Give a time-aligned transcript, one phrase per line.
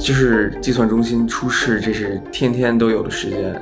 [0.00, 3.54] 就是计算中心出事，这是天天都有的时间。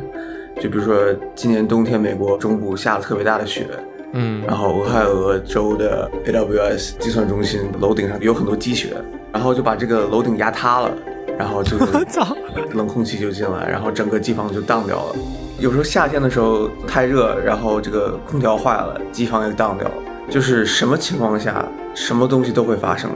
[0.60, 0.96] 就比如说
[1.34, 3.66] 今年冬天，美国中部下了特别大的雪，
[4.12, 8.96] 嗯，然后俄亥俄州的 AWS 计算中心楼顶上有很多积雪，
[9.32, 10.90] 然后就把这个楼顶压塌了，
[11.36, 11.76] 然后就
[12.08, 12.36] 操，
[12.72, 15.16] 冷空气就进来，然后整个机房就荡掉了。
[15.58, 19.94] 有时候夏天的时候太热，然后这个空调坏了，机房也荡掉了。
[20.30, 23.10] 就是什么情况下，什么东西都会发生。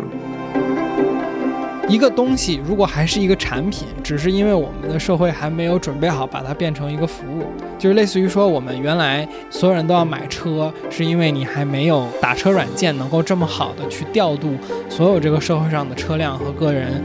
[1.88, 7.44] 一个东西如果还是一个产品，只是因为我们的社会还没有准备好把它变成一个服务，
[7.78, 14.54] 就是类似于说我们原来所有人都要买车，是因为你还没有打车软件能够这么好的去调度
[14.88, 17.02] 所有这个社会上的车辆和个人。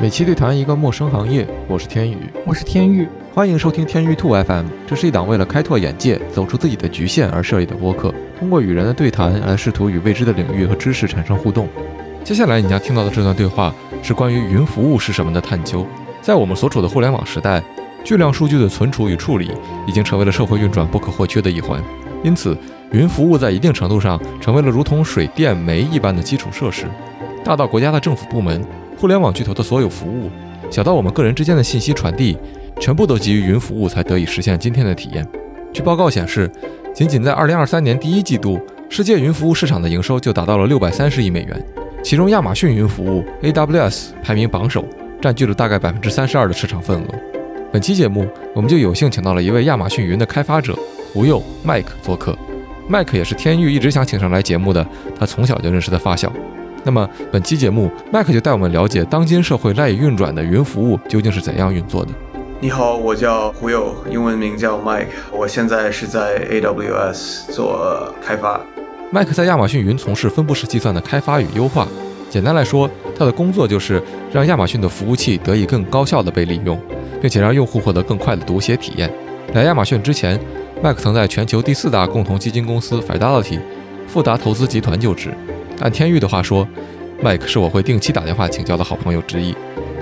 [0.00, 4.66] 每期对谈一个陌生行业，我是天宇，我是天宇，欢迎收听天宇兔 FM。
[4.86, 11.68] 这是一档为了开拓眼界、走出自己的局限而设立的播客，通过与人的对谈来试图与未知的领域和知识产生互动。
[12.22, 15.86] 接下来你将听到的这段对话是关于云服务是什么的探究。
[16.20, 17.62] 在我们所处的互联网时代，
[18.04, 19.52] 巨量数据的存储与处理
[19.86, 21.82] 已经成为了社会运转不可或缺的一环。
[22.24, 22.56] 因此，
[22.90, 26.86] 云服务在一定程度上成为了如同水电煤一般的基础设施，
[27.44, 28.64] 大到国家的政府部门。
[28.98, 30.30] 互联网巨头的所有服务，
[30.70, 32.36] 小到我们个人之间的信息传递，
[32.80, 35.26] 全部都基于云服务才得以实现今天的体验。
[35.72, 36.50] 据报告显示，
[36.96, 38.58] 仅仅在2023年第一季度，
[38.88, 41.62] 世界云服务市场的营收就达到了630亿美元，
[42.02, 44.82] 其中亚马逊云服务 AWS 排名榜首，
[45.20, 47.04] 占据了大概32%的市场份额。
[47.70, 50.74] 本期节目，我们就有幸请到了一位亚马逊云的开发者
[51.12, 52.34] 胡佑 Mike 做客。
[52.88, 54.86] Mike 也是天域一直想请上来节目的，
[55.18, 56.32] 他从小就认识的发小。
[56.82, 62.12] 那么本期节目，麦克就带我们了解当今社会赖以运转的云服务究竟是怎样运作的。
[62.58, 68.58] 你好，我叫胡友，英文名叫 Mike，我现在是在 AWS 做开发。
[69.12, 71.86] Mike 在亚马逊云从事分布式计算的开发与优化。
[72.30, 76.80] 简单来说，他的工作就是让亚马逊的服务器得以更高效地被利用，
[77.20, 79.12] 并且让用户获得更快的读写体验。
[79.52, 80.40] 来亚马逊之前
[80.82, 83.60] ，，Mike 曾在全球第四大共同基金公司 Fidelity
[84.08, 85.30] 富达投资集团就职。
[85.80, 86.66] 按天域的话说
[87.22, 89.54] ，，Mike 是我会定期打电话请教的好朋友之一。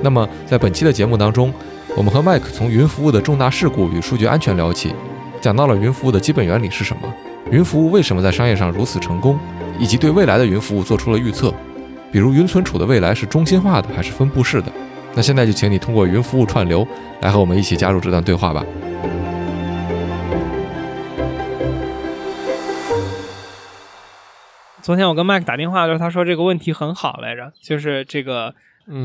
[0.03, 1.53] 那么，在本期的节目当中，
[1.97, 4.93] 我们和麦克从云服务的重大事故与数据安全聊起，
[5.41, 7.03] 讲到了云服务的基本原理是什么，
[7.53, 9.39] 云服务为什么在商业上如此成功，
[9.79, 11.55] 以及对未来的云服务做出了预测，
[12.11, 14.73] 比如云存储的未来是中心化的还是分布式的。
[15.15, 16.85] 那现在就请你通过云服务串流
[17.21, 18.65] 来和我们一起加入这段对话吧。
[24.83, 28.53] 昨天我跟麦克打电话的时候，他说这个问题很好来着，就是这个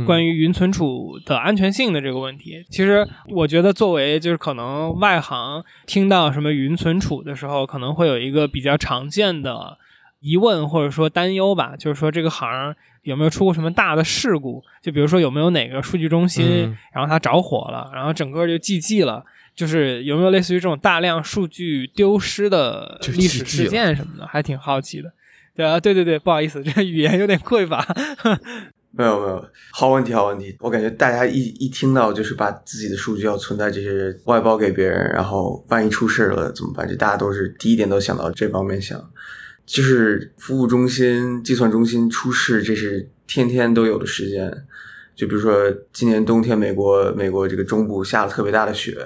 [0.05, 2.65] 关于云存储的安全性的这个问题。
[2.69, 9.77] 其实我觉得，作为就是可能外行听到什么云存储的时候，可能会有一个比较常见的
[10.19, 14.61] 疑问或者说担忧吧，就是说这个行有没有出过什么大的事故？
[14.81, 19.23] 就比如说有没有哪个数据中心然后它着火了，然后整个就 GG 了，
[19.55, 25.13] 就是有没有类似于这种大量数据丢失的历史事件什么的，还挺好奇的。
[25.55, 27.85] 对啊，对对对，不好意思，这个语言有点匮乏。
[28.91, 30.55] 没有没有，好问题好问题。
[30.59, 36.87] 我感觉大家一一听到就是把自己的数据要存在这些外包给别人，然后万一出事了怎么办？
[36.87, 38.99] 这大家都是第一点都想到这方面想。
[39.65, 44.51] 就是服务中心、计算中心出事，这是天天都有的时间。
[45.15, 48.97] 就比如说今年冬天，美国美国这个中部下了特别大的雪。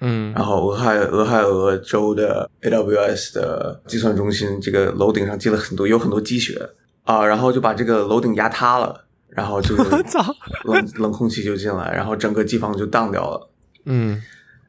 [0.00, 6.60] 嗯，然后俄亥俄亥俄州的 AWS 的计算中心，这个楼顶上积了很多，有很多积雪
[7.04, 9.05] 啊，然后就把这个楼顶压塌了，
[9.36, 9.76] 然后就
[10.64, 13.50] 冷冷空气就进来，然后整个机房就荡掉了。
[13.84, 14.20] 嗯，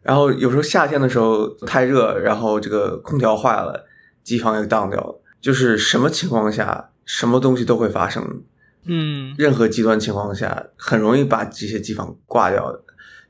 [0.03, 3.87] 然后有时候夏天的时候太热，然后这个空调坏了，
[4.23, 5.21] 机房也荡掉了。
[5.39, 8.43] 就是什么情况下，什么东西都会发生。
[8.85, 12.83] 嗯，任何极端情况下，很容易把这些机房挂掉的。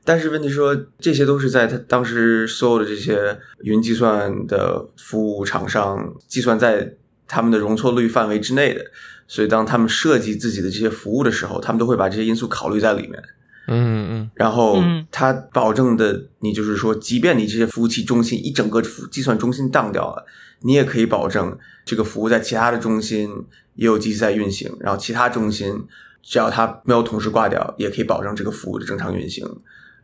[0.04, 6.94] 但是问题说，这些都是在他当时所有的这些云计算的服务厂商计算在
[7.26, 8.82] 他们的容错率范围之内的，
[9.28, 13.22] 所以当他们设计自己的这些服务的时候，他们都会把这些因素考虑在里面。
[13.68, 14.30] 嗯嗯。
[14.34, 14.82] 然后
[15.12, 20.24] 他保证的，你就是说，即便你这些服务器中心一整个计算中心当掉了，
[20.62, 23.30] 你也可以保证这个服务在其他的中心
[23.74, 25.84] 也有机器在运行，然后其他中心
[26.22, 29.46] 只要它没有同时挂掉，也可以保证这个服务的正常运行。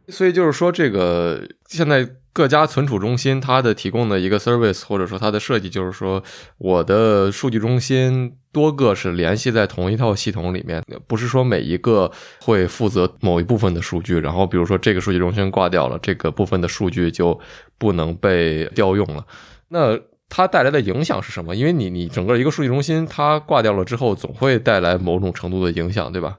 [0.08, 6.22] 所以就是说，这个现在各家存储中心它的提供的一个 service，或者说它的设计，就是说
[6.58, 12.10] 我的数据中心多个是联系在同一套系统里面，不是说每一个
[12.40, 17.38] 会负责某一部分的数据，然后比如说这个数据中心挂掉了，这个部分的数据就
[17.78, 19.24] 不能被调用了。
[19.68, 19.98] 那
[20.28, 21.54] 它带来的影响是什么？
[21.54, 26.36] 因为你你整个一个数据中心它挂掉了之后，总会带来某种程度的影响，对吧？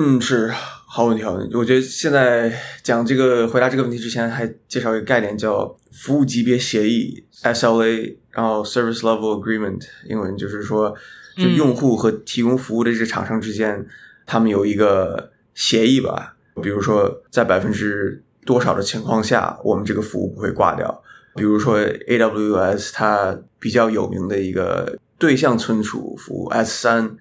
[0.00, 0.48] 嗯，是
[0.86, 1.56] 好问题，好问题。
[1.56, 2.52] 我觉得现在
[2.84, 10.94] 讲这个回答这个问题之前，还介绍一个概念叫服务级别协议 （SLA），然后 Service Level Agreement，英文就是说，
[11.36, 13.84] 就用户和提供服务的这个厂商之间，
[14.24, 16.36] 他们有一个协议吧。
[16.62, 21.02] 比如说，在百分之多少的情况下，我们这个服务不会挂掉。
[21.34, 27.16] 比如说，AWS 它比较有名的一个对象存储服务 S 三。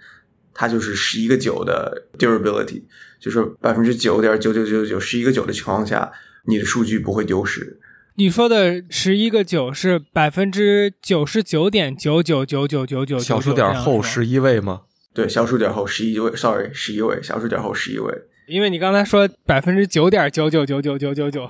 [0.59, 2.81] 它就是十一个九的 durability，
[3.19, 6.11] 就是百分之九点九九九九十一个九的情况下，
[6.47, 7.79] 你的数据不会丢失。
[8.15, 14.81] 你说的十一个九是百分之九十九点九九九九九九小数点后十一位吗？
[15.13, 18.11] 对，小数点后十一位，sorry，十一位，小数点后十一位。
[18.47, 21.47] 因为你刚才说百分之九点九九九九九九九，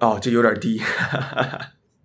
[0.00, 0.82] 哦，这有点低。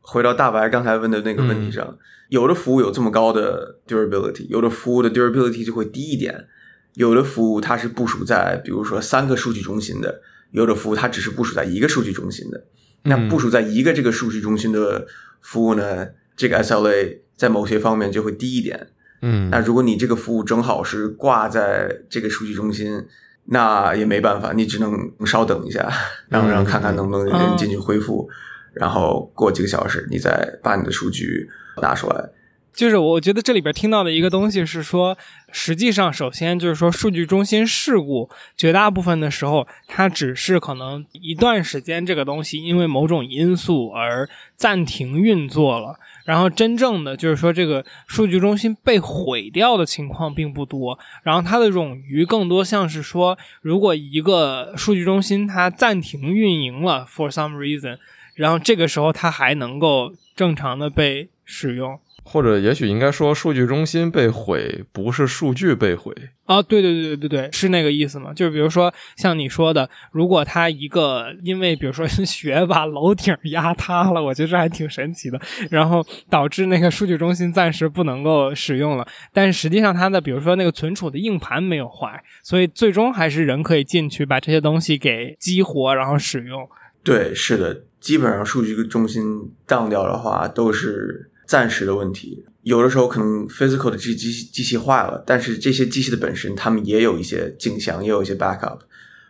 [0.01, 1.97] 回到大白刚才问的那个问题上。
[2.29, 6.47] 有的服务有这么高的 durability，有的服务的 durability 就会低一点。
[6.95, 10.09] 有的服务它是部署在，比如说三个数据中心的；
[10.51, 12.63] 有的服务它只是部署在一个数据中心的。
[13.03, 15.05] 那部署在一个这个数据中心的
[15.41, 16.07] 服务呢，
[16.37, 18.87] 这个 SLA 在某些方面就会低一点。
[19.21, 23.05] 嗯，那如果你这个服务正好是挂在这个数据中心，
[23.47, 25.91] 那也没办法，你只能稍等一下，
[26.29, 28.29] 让让看看能不能人进去恢复，
[28.73, 31.49] 然后过几个小时你再把你的数据。
[31.81, 32.29] 拿出来，
[32.73, 35.17] 就是我觉得这里边听到的一个东西是说，
[35.51, 44.27] 实际上首先就是说，数据中心事故绝大部分的时候，它只是可能一段时间这个东西因为某种因素而
[44.57, 57.97] 暂停运作了，然后真正的就是说这个数据中心被毁掉的情况并不多，然后它的冗余更多像是说，如果一个数据中心它暂停运营了 for some reason，
[58.35, 61.29] 然后这个时候它还能够正常的被。
[61.45, 66.11] 使用，或者也许应该说，数据中心被毁，不是数据被毁
[66.45, 66.61] 啊！
[66.61, 68.33] 对对对对对是那个意思吗？
[68.33, 75.39] 就是比如说像你说的，如果它一个因为比如说 雪把楼顶压塌了，我觉得这还挺神奇的，
[75.69, 86.67] 然后导致那个数据中心暂时不能够使用了，但实际上它的比如说那个存储的硬盘没有坏，所以最终还是人可以进去把这些东西给激活，然后使用。
[87.03, 91.29] 对，是的，基本上数据中心当掉的话都是。
[91.45, 98.79] 暂时的问题，有的时候可能 physical 的这机机器坏了，但是这些机器的本身，他们也有一些镜像，也有一些 backup。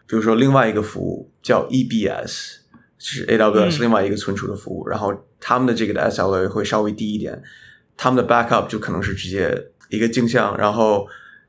[0.08, 2.58] 比如说另外一个服务叫 EBS，
[2.98, 7.42] 是 AWS 另外一个存储的服务，然后他们的这个的 SLA 会稍微低一点，
[7.98, 11.08] 他们的 backup 就可能是直接一个镜像，然后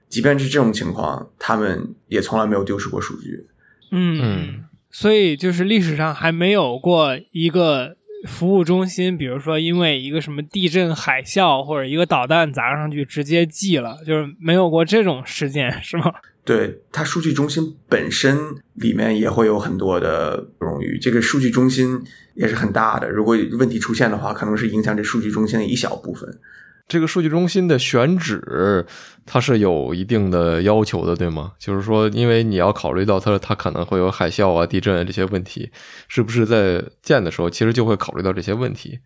[0.08, 3.46] 即便是这种情况，他们也从来没有丢失过数据。
[3.92, 7.96] 嗯，所以就是历史上还没有过一个。
[8.24, 16.12] 服务中心，比如说因为一个什么地震、海啸或者一个导弹砸上去，直接寄了，就是没有过这种事件，是吗？
[16.44, 18.38] 对，它数据中心本身
[18.74, 22.00] 里面也会有很多的冗余，这个数据中心
[22.34, 23.10] 也是很大的。
[23.10, 26.38] 如果问题出现的话，可能是影响这数据中心的一小部分。
[26.88, 28.86] 这个数据中心的选址，
[29.24, 31.52] 它是有一定的要求的，对吗？
[31.58, 35.70] 就是说，因为你要考虑到它，它可能会有海啸啊、地震啊这些问题，
[36.06, 39.00] 是不是在建的时候，其实就会考虑到这些问题？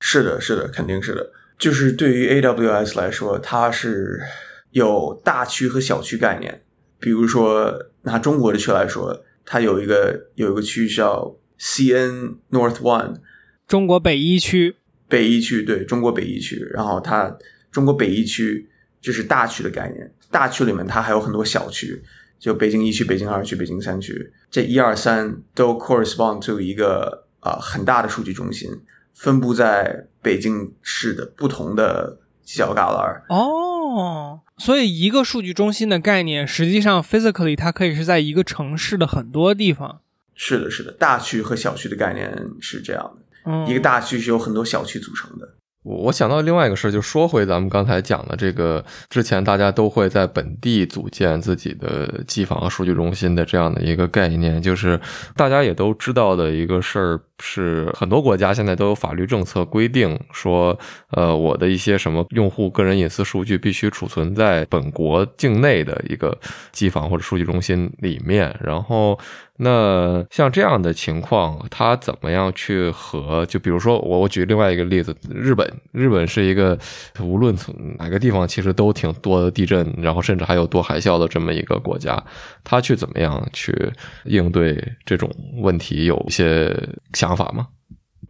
[0.00, 1.30] 是的，是的，肯定是的。
[1.58, 4.20] 就是对于 AWS 来说，它是
[4.70, 6.62] 有大区和小区概念。
[6.98, 13.16] 比如说，拿中国的区来说，它有一个有一个区叫 CN North One，
[13.66, 14.76] 中国北一区。
[15.08, 17.34] 北一区对中国北一区，然后它
[17.70, 18.68] 中国北一区
[19.00, 22.02] 就是大区的概念，大区里面它还有很多小区，
[22.38, 28.70] 就北京一区、北京二区、北京三区，这一二三都 correspond to 一个啊很大的数据中心，
[29.14, 33.22] 分布在北京市的不同的小旮旯。
[33.28, 40.00] 哦，所以一个数据中心的概念，实际上 physically 它可以是在一个城市的很多地方。
[40.34, 43.22] 是的，是的，大区和小区的概念是这样的。
[43.66, 45.48] 一个大区是由很多小区组成的。
[45.84, 55.00] 我我想到另外一个事儿，就说回咱们刚才讲的这个，之前大家都会在本地组建自己的机房和数据中心的这样的一个概念，就是
[55.36, 60.76] 大家也都知道的一个事儿，是很多国家现在都有法律政策规定说，
[61.12, 66.36] 呃，我的一些什么用户个人隐私数据必须储存在本国境内的一个
[66.72, 69.18] 机房或者数据中心里面，然后。
[69.60, 73.44] 那像这样的情况，他怎么样去和？
[73.46, 76.78] 就比如说，我我举另外一个例子，日本，日本是一个
[77.20, 82.22] 无论从哪个地方其实都挺多的地震，然后甚至还有多海啸的这么一个国家，
[82.62, 83.74] 他去怎么样去
[84.26, 85.28] 应对这种
[85.60, 86.72] 问题，有一些
[87.14, 87.66] 想法吗？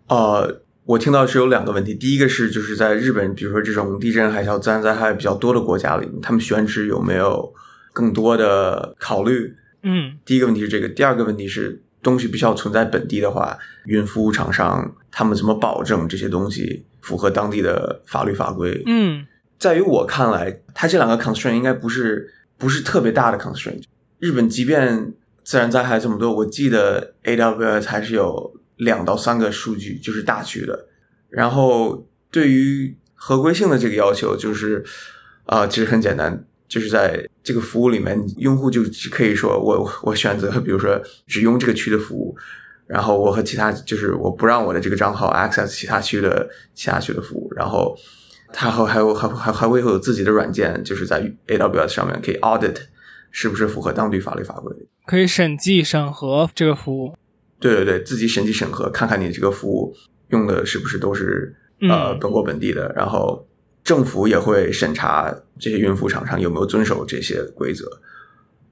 [0.09, 7.53] 呃，我听到是有两个问题，第一个是就是在日本，比如说这种地震、海啸、自然灾害比较多的国家里，他们选址有没有
[7.93, 9.53] 更多的考虑？
[9.91, 18.83] 嗯，第一个问题是这个，第二个问题是东西必须要存在本地的话，云服务厂商他们怎么保证这些东西符合当地的法律法规？
[18.85, 19.27] 嗯，
[19.59, 23.83] 在于我看来，它这两个 constraint 应该不是不是特别大的 constraint。
[24.19, 30.87] 日本即便自然灾害这么多，我记得 AWS 还是有两到三个数据，就是大区的。
[31.31, 34.85] 然后对于合规性的这个要求，就是
[35.47, 42.37] 啊、其实很简单，就是在这个服务里面，用户就只可以说我我选择，比如说只用这个区的服务，
[42.87, 47.97] 然后我和其他就是我不让我的这个账号 access 其他区的其他区的服务，然后
[48.53, 52.77] 它还还有还还还会有自己的软件，就是在 AWS 上面可以 audit
[53.31, 54.75] 是不是符合当地法律法规。
[55.07, 57.15] 可以审计审核这个服务。
[57.59, 59.95] 对对对，自己审计审核，看看你这个服务
[60.29, 63.48] 用的是不是都是呃嗯本国本地的，然后
[63.89, 67.87] 政府也会审查这些孕妇厂商有没有遵守这些规则。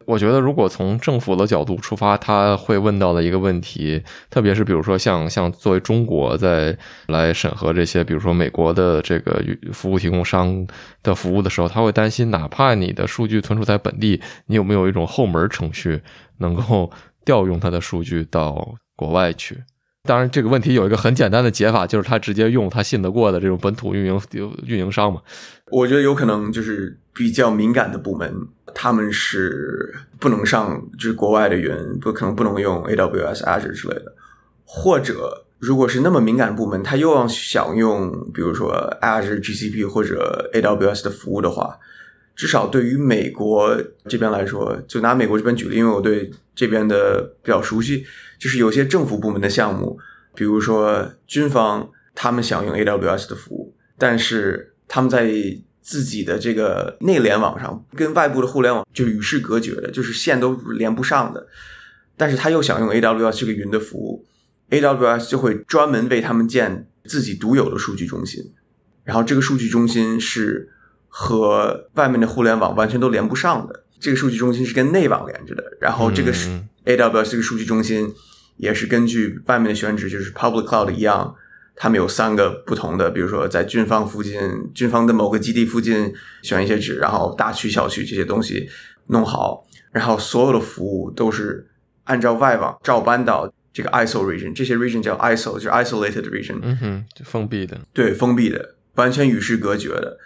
[0.04, 9.42] 我觉得，如果从政府的角度出发，他会问到的一个问题，特别是比如说像像作为中国在来审核这些，比如说美国的这个
[9.72, 10.66] 服务提供商
[11.02, 16.02] 的服务的时候，他会担心，哪怕你的数据存储在本地，你有没有一种后门程序
[16.40, 16.90] 能够
[17.24, 19.64] 调用它的数据到国外去？
[20.06, 24.20] 当然，这个问题有一个很简单的解法，就是他直接用他信得过的这种本土运营
[24.64, 25.20] 运营商嘛。
[25.70, 28.32] 我觉得有可能就是比较敏感的部门，
[28.72, 34.14] 他们是不能上就是国外的云，不可能不能用 AWS、Azure 之类的，
[34.64, 38.72] 或者如果是那么敏感的部门，他又要想用比如说
[39.02, 41.76] Azure、GCP 或者 AWS 的服务的话，
[42.36, 43.76] 至少对于美国
[44.06, 48.04] 这边来说，就拿美国这边举例，因为我对这边的比较熟悉，
[48.38, 49.98] 就是有些政府部门的项目，
[50.34, 55.32] 比如说军方，他们想用 AWS 的服务，但是他们在
[55.80, 61.46] 自己的这个内联网上跟外部的互联网就与世隔绝的，就是线都连不上的。
[62.18, 64.26] 但是他又想用 AWS 这个云的服务
[64.70, 68.52] ，AWS 就会专门为他们建自己独有的数据中心，
[69.04, 70.68] 然后这个数据中心是
[71.18, 73.84] 和外面的互联网完全都连不上的。
[73.98, 78.12] 这个数据中心是跟内网连着的，然后这个是嗯 AWS 这个数据中心
[78.58, 81.34] 也是根据外面的选址，就是 Public Cloud 一样，
[81.74, 84.38] 他们有三个不同的，比如说在军方附近、
[84.74, 88.68] 军方的某个基地附近选一些址，然后大区、小区这些东西
[89.06, 91.66] 弄好，然后所有的服务都是
[92.04, 97.80] 按照外网照搬到这个 ISO region，这些 region 叫 ISO，就是 isolated region，嗯哼，就封闭的。
[97.94, 100.18] 对，封闭的，完全与世隔绝的。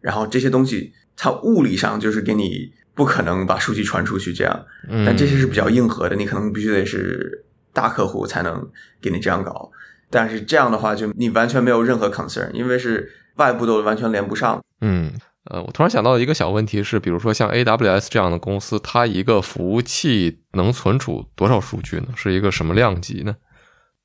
[0.00, 8.68] 然后这些东西，它物理上就是给你不可能把数据传出去这样，嗯，但这些是比较硬核的，你可能必须得是大客户才能
[9.00, 9.70] 给你这样搞。
[10.10, 14.62] 但是这样的话，就你完全没有任何 concern，因为是外部都完全连不上。
[14.80, 15.12] 嗯，
[15.50, 22.06] 呃，我突然想到一个小问题是，比如说像 AWS 这样的公司，它一个服务器能存储多少数据呢？
[22.16, 23.36] 是一个什么量级呢？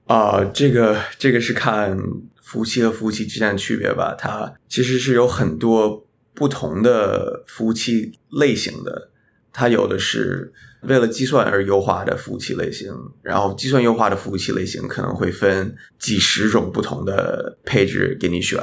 [0.06, 1.98] 啊、这个这个是看
[2.42, 4.16] 服务器和服务器之间的区别吧。
[4.18, 9.10] 它其实是有很多不同的服务器类型的，
[9.52, 18.60] 它有的是为了计算而优化的服务器类型，然后计算优化的服务器类型可能会分几十种不同的配置给你选，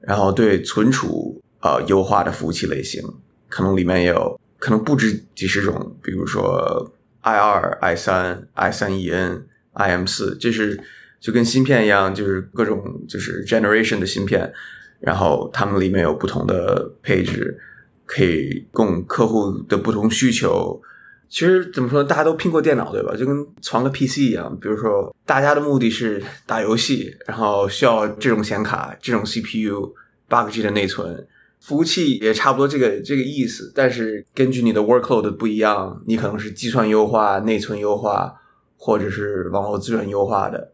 [0.00, 3.02] 然后对存储呃优化的服务器类型，
[3.48, 9.42] 可能里面也有可能不止几十种，比如说 i 二、i 三、i 三 en、
[9.76, 10.78] im 四，这是
[11.20, 14.52] 就跟芯片一样，就是各种就是 generation 的芯片，
[15.00, 17.58] 然后它们里面有不同的配置，
[18.04, 20.80] 可以供客户的不同需求。
[21.28, 23.12] 其实怎么说呢，大家都拼过电脑，对吧？
[23.16, 24.56] 就跟传个 PC 一样。
[24.60, 29.92] 比如说，大家的目的是打游戏，然后需要这种显卡、这种 CPU、
[30.28, 31.26] 八个 G 的内存，
[31.60, 33.72] 服务器也差不多这个这个意思。
[33.74, 38.32] 但是根据你的 workload 不一样，你可能是计算优化、内存优化，
[38.76, 40.72] 或者是网络资源优化的。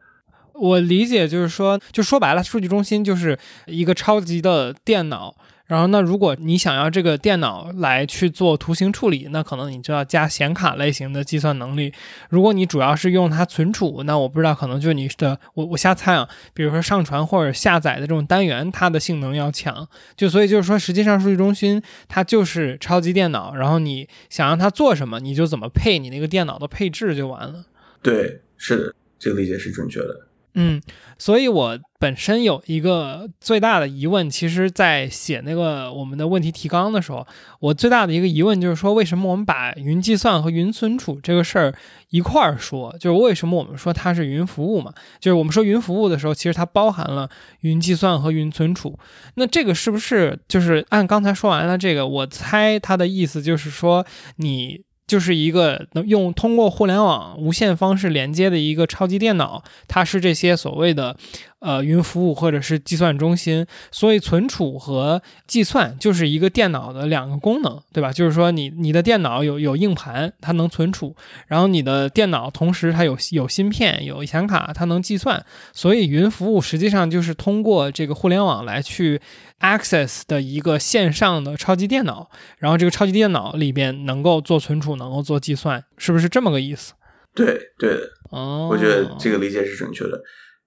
[0.55, 5.35] 我理解就是说，就说白了，数据中心就是一个超级的电脑。
[5.65, 11.91] 然后，那如果你想要这个电脑来去做图形处理，那可能你就要加显卡类型的计算能力。
[12.29, 19.89] 如果你主要是用它存储，那我不知道，可能就是你的我我瞎猜啊，比如说上传或者下载的这种单元，它的性能要强。
[20.15, 27.65] 就所以就是说，实际上数据中心它就是超级电脑，然后你想让它做什么，你就怎么配你那个电脑的配置就完了。
[28.03, 30.29] 对，是的，这个理解是准确的。
[30.55, 30.83] 嗯，
[31.17, 37.27] 所以我本身有一个最大的疑问，其实，在写那个我们的问题提纲的时候，
[37.59, 41.75] 我最大的一个疑问就是说，为什么我们把云计算和云存储这个事儿
[42.11, 42.95] 一块儿说？
[43.01, 44.93] 就是为什么我们说它是云服务嘛？
[45.21, 47.31] 就是我们说云服务的时候，其实它包含了
[47.61, 48.99] 云计算和云存储。
[49.37, 52.07] 那这个是不是就是按刚才说完了这个？
[52.07, 54.05] 我猜它的意思就是说
[54.37, 54.85] 你。
[55.13, 61.15] 就是一个能用通过互联网无线方式连接的一个超级电脑，它是这些所谓的。
[61.63, 68.13] 呃，云服务或者是计算中心，所以存储和计算就是一个电脑的两个功能，对吧？
[68.13, 71.15] 就是说，你你的电脑有有硬盘，它能存储，
[71.47, 75.47] 然后你的电脑同时它有有芯片、有显卡，它能计算。
[75.73, 79.21] 所以，云服务实际上就是通过这个互联网来去
[79.61, 82.29] access 的一个线上的超级电脑，
[82.59, 86.95] 然后这个超级电脑里边能够做存储，能够做计算，是不是这么个意思？
[87.33, 87.97] 对对，
[88.31, 90.21] 哦，我觉得这个理解是准确的。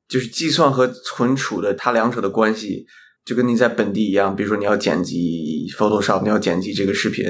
[0.08, 2.86] 就是计算和存储的，它两者的关系
[3.26, 4.36] 就跟你在本地一样。
[4.36, 7.26] 比如说，你要剪辑 Photoshop，你要剪辑这个视频，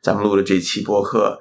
[0.00, 1.36] 咱们录的这期播客，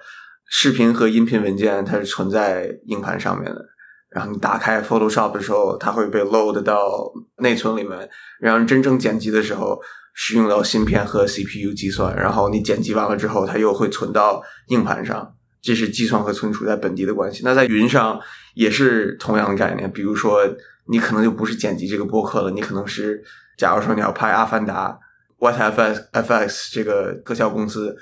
[0.50, 3.63] 视频和音频文件它是存在硬盘上面的。
[4.10, 6.89] 然后你打开 Photoshop 的时候，它会被 load 到
[7.38, 8.10] 内存里面。
[8.39, 9.79] 然后真正剪辑的时候，
[10.15, 12.15] 是用到芯片和 CPU 计算。
[12.15, 15.36] 然后你剪辑完了之后，它又会存到硬盘上。
[15.62, 17.41] 这是计算和存储在本地的关系。
[17.43, 18.19] 那在云上
[18.55, 19.91] 也是同样的概念。
[19.91, 20.41] 比如说。
[20.91, 23.24] 你可能就不是剪辑这个播客了，你可能是，
[23.58, 24.98] 假如说你要拍《阿凡达》
[26.12, 27.96] ，WhatFX 这个特效公司，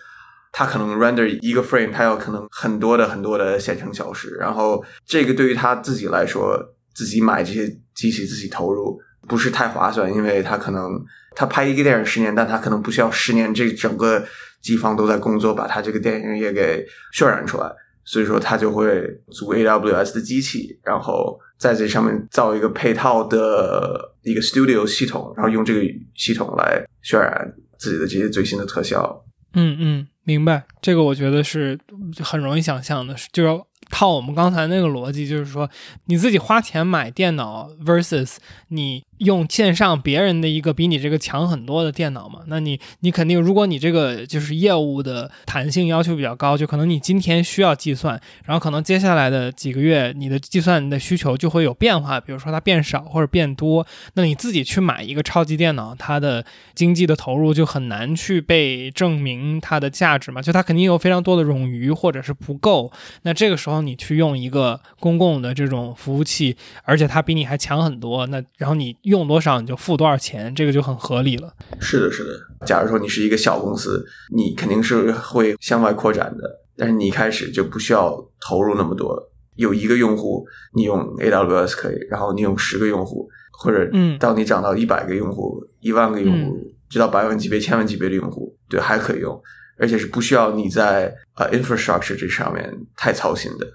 [0.54, 6.58] 它可能 render 一个 frame，它要可能很多的很多的线程小时，然后这个对于他自己来说，
[6.96, 11.04] 自己买这些机器自己投入不是太划算，因为他可能
[11.36, 14.26] 他拍一个电影十年，但他可能不需要十年，这整个
[14.62, 17.70] 机房都在工作，把他这个电影也给渲染出来。
[18.08, 25.82] 所以说，他就会组 AWS 的机器，然后在这上面造一个配套的一个 Studio 系统，然后用这个
[26.16, 29.26] 系统来渲染自己的这些最新的特效。
[29.54, 30.66] 嗯嗯，明白。
[30.82, 31.78] 这个我觉得是
[32.24, 33.62] 很容易想象的，就是。
[33.90, 35.70] 套我们刚才那个逻辑，就是说
[36.08, 38.36] 你自己花钱买电脑 versus
[38.68, 42.42] 你用线上别人的一个比你这个强很多的电脑嘛？
[42.48, 60.42] 那你你肯定，如果你这个就是业务的弹性要求比较高，就可能你今天需要计算，然后可能接下来的几个月你的计算的需求就会有变化，比如说它变少或者变多，那你自己去买一个超级电脑，它的经济的投入就很难去被证明它的价值嘛？
[60.42, 62.92] 就它肯定有非常多的冗余或者是不够，
[63.24, 63.78] 那这个时候。
[63.88, 71.54] 你去用一个公共的这种服务器，而且它比你还强很多，那然后你用多少你就付多少钱，这个就很合理了。
[71.80, 72.66] 是的，是的。
[72.66, 76.44] 假如说你是一个小公司，你肯定是会向外扩展的，
[76.76, 79.18] 但是你一开始就不需要投入那么多。
[79.56, 86.58] 有一个用户，你用 AWS 可以，然后你用十个用户，或者嗯，到你涨到一百个用户、一万个用户，
[86.90, 89.42] 直到百万级别、千万级别的用户，对，还可以用。
[89.80, 93.66] 而且是不需要你在呃 infrastructure 这上面太操心的，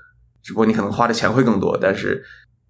[0.42, 2.22] 只不过你可能花的钱会更多，但是。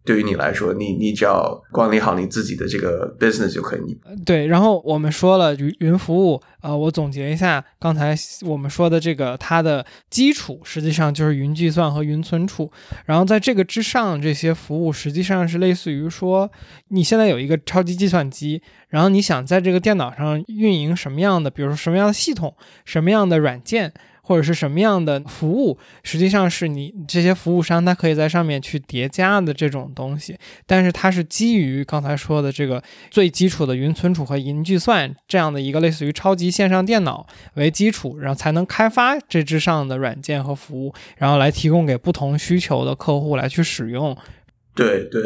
[0.04, 3.98] 对于你来说，你你只要管理好你自己的这个 business 就可以。
[4.24, 12.70] 对，然后我们说了云云服务，呃，我总结一下刚才我们说的这个，它的基础实际上就是云计算和云存储。
[13.06, 16.50] 然后在这个之上，这些服务实际上是类似于说，
[16.88, 23.92] 你现在有一个超级计算机，然后你想在这个电脑上运营什么样的，比如说什么样的系统，什么样的软件。
[24.22, 44.16] 或者是什么样的服务，实际上是你这些服务商它可以在上面去叠加的这种东西，但是它是基于刚才说的这个最基础的云存储和云计算这样的一个类似于超级线上电脑为基础，然后才能开发这之上的软件和服务，然后来提供给不同需求的客户来去使用。
[44.74, 45.20] 对对。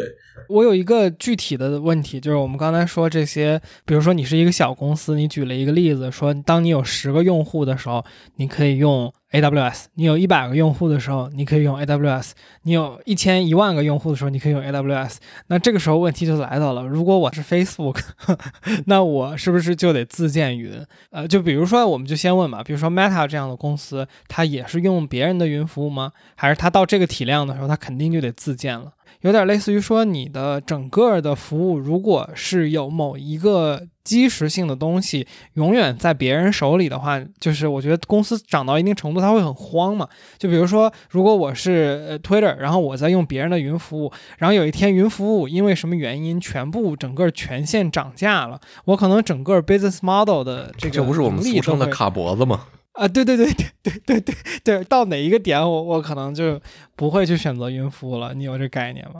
[0.49, 8.05] 我有一个具体的问题，就是我们刚才说这些，比如说你是一个小公司，你举了一个例子，说当你有十个用户的时候，
[8.35, 12.31] 你可以用 AWS；你有一百个用户的时候，你可以用 AWS；
[12.63, 15.15] 你有一千一万个用户的时候，你可以用 AWS。
[15.47, 17.99] 那这个时候问题就来到了，如果我是 Facebook，
[18.85, 20.71] 那我是不是就得自建云？
[21.09, 26.11] 呃，就比如说，我们就先问嘛，比如说 Meta 这样的公司，它也是用别人的云服务吗？
[26.35, 28.93] 还是它到这个体量的时候，它肯定就得自建了？
[29.21, 40.07] 有点类似于说，你的整个的服务，如果是有某一个基石性的东西永远在别人手里的话，就是我觉得公司涨到一定程度，它会很慌嘛。
[40.37, 52.65] 就比如说，如果我是 Twitter，然后我在用别人的云服务，然后有一天云服务因为什么原因全部整个全线涨价了，我可能整个 business model 的这个这不是我们俗称的卡脖子吗？
[52.97, 56.59] 啊，对对对对对对对对，到哪一个点我我可能就
[56.95, 58.33] 不会去选择云服务了。
[58.33, 59.19] 你有这概念吗？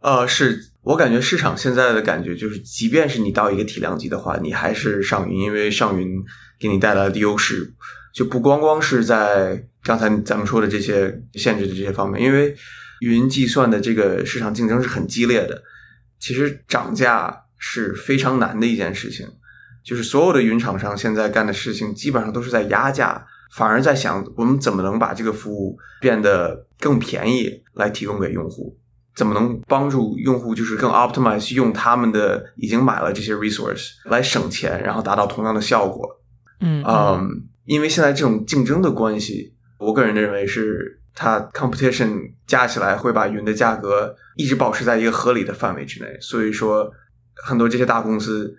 [0.00, 6.22] 呃，是我感觉市场现在的感觉就是，即便是你到一个体量级的话，你还是上云，因为上云
[6.60, 7.74] 给你带来的优势
[8.14, 12.54] 就不光光是在刚才咱们说的这些限制的这些方面，因为
[13.00, 15.60] 云计算的这个市场竞争是很激烈的，
[16.20, 19.26] 其实涨价是非常难的一件事情。
[19.86, 28.76] 就是所有的云厂商现在干的事情，基本上都是在压价，反而在想我们怎么能把这个服务变得更便宜来提供给用户。
[29.14, 36.04] 怎么能帮助用户就是更 optimize 用他们的已经买了这些 resource 来省钱，然后达到同样的效果？
[36.60, 46.18] 嗯嗯，因为现在这种竞争的关系，我个人认为是它 competition 加起来会把云的价格一直保持在一个合理的范围之内。
[46.20, 46.90] 所以说，
[47.36, 48.54] 很多这些大公司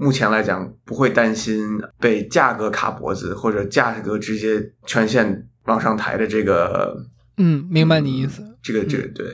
[0.00, 6.96] 目前来讲不会担心被价格卡脖子或者价格直接全线往上抬的这个。
[7.36, 8.42] 嗯，明白你意思。
[8.62, 9.26] 这个这个对。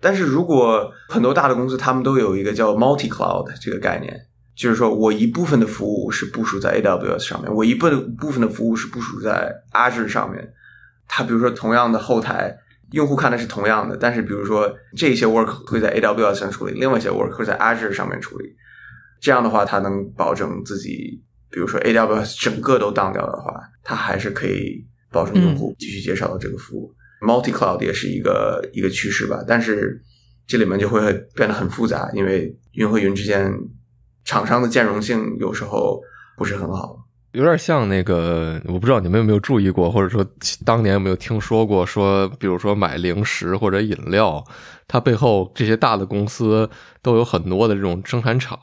[0.00, 4.14] 但是如果很多大的公司，他们都有一个叫 multi cloud 这个概念，
[4.54, 10.52] 就是说我一部分的服务是部署在 AWS 上面，我一部部分的服务是部署在 Azure 上面。
[11.08, 12.56] 它比如说同样的后台，
[12.92, 18.54] 用户看的是同样的，但是比如说这些 work 会在 AWS 上处理，另外一些 work 会在 Azure 上面处理。
[19.24, 21.18] 这样的话，它能保证自己，
[21.50, 26.94] 比如说 AWS 整个都当掉的话，它还是可以保证用户继续介绍到这个服务。
[27.22, 29.98] Multi cloud 也是一个一个趋势吧，但是
[30.46, 31.00] 这里面就会
[31.34, 33.50] 变得很复杂，因为云和云之间
[34.26, 35.98] 厂商的兼容性有时候
[36.36, 36.94] 不是很好，
[37.32, 40.22] 有点像那个，我不知道你们有没有注意过，或者说
[40.66, 44.44] 当年有没有听说过，说比如说买零食或者饮料，
[44.86, 46.68] 它背后这些大的公司
[47.00, 48.58] 都有很多的这种生产厂，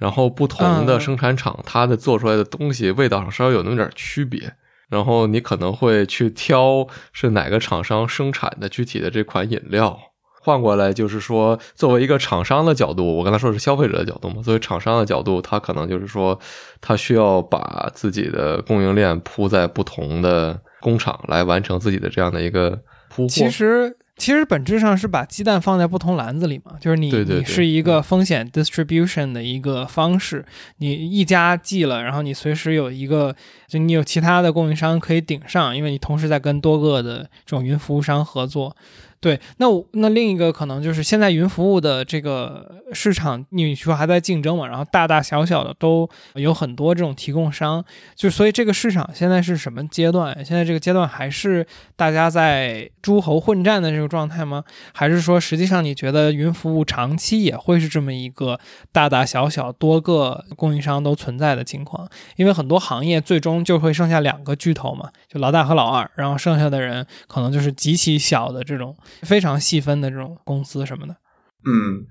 [0.00, 4.52] 然后不同的生产厂它的做出来的东西味道上稍微有那么点区别。
[4.88, 9.96] 然后你可能会去挑是哪个厂商生产的具体的这款饮料。
[10.42, 14.42] 换过来就是说，作为一个厂商的角度，我刚才说是消费者的角度嘛。
[14.42, 16.36] 作为厂商的角度，他可能就是说，
[16.80, 22.70] 他需要把自己的供应链铺在不同的工厂来完成自己的这样的一个
[23.10, 23.28] 铺货。
[23.28, 23.96] 其实。
[24.20, 30.44] 其实本质上是把鸡蛋放在不同篮子里嘛，就是你你是一个风险 distribution 的一个方式，
[30.76, 33.34] 你一家寄了，然后你随时有一个，
[33.66, 38.76] 就你有其他的供应商可以顶上，因为你同时在跟多个的这种云服务商合作。
[39.20, 44.66] 对，那我那另一个可能就是现在云服务的这个市场，你说还在竞争嘛？
[44.66, 50.34] 然后大大小小的都有很多这种提供商，就所以这个市场现在是什么阶段？
[50.42, 54.64] 现在这个阶段还是大家在诸侯混战的这个状态吗？
[54.94, 58.58] 还是说实际上你觉得云服务长期也会是这么一个
[58.90, 62.08] 大大小小多个供应商都存在的情况？
[62.36, 68.96] 因为很多行业最终就会剩下两个巨头嘛，就老大和老二，然后剩下的人可能就是极其小的这种。
[69.22, 71.16] 非常细分的这种公司什么的，
[71.64, 72.06] 嗯，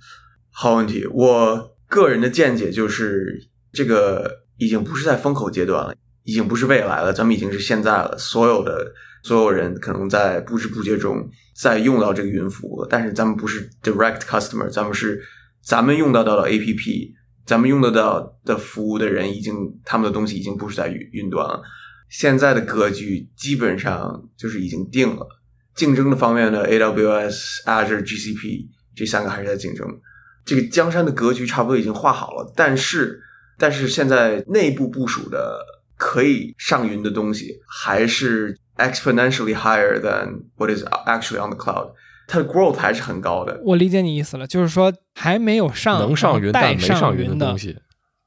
[0.52, 1.06] 好问题。
[1.08, 8.16] 我个人的见解就是，这个已经不是在风口阶段了，已经不是未来了，咱们已经是现在了。
[8.18, 15.22] 所有的所有人可能在不知不觉中在用到这个云服务，但是咱们不是 direct customer，咱们是
[15.62, 21.62] 咱们用到到了 A P P，咱们用得到的服务的人已经他们的东西已经不是在云云端了。
[22.08, 25.28] 现在的格局基本上就是已经定了。
[25.76, 29.88] 竞争的方面呢，AWS、Azure、GCP 这三个还是在竞争。
[30.46, 33.22] 这个江山的格局差不多已经画好了，但是，
[33.58, 35.60] 但是现在内部部署的
[35.96, 41.92] 可以上云的东西，还是 exponentially higher than what is actually on the cloud。
[42.28, 43.60] 它的 growth 还是很高的。
[43.64, 47.78] 我理解你意思了，就是说还没有上能上云但没上云的东西。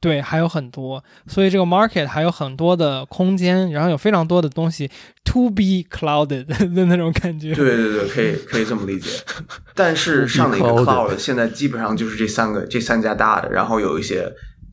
[0.02, 4.90] 对，还有很多，所以这个 market 还有很多的空间，然后有非常多的东西
[5.24, 7.54] to be clouded 的那种感觉。
[7.54, 9.08] 对对对，可以可以这么理解。
[9.76, 14.28] 但是上的一个 cloud 现在基本上就是这三个，这三家大的，然后有一些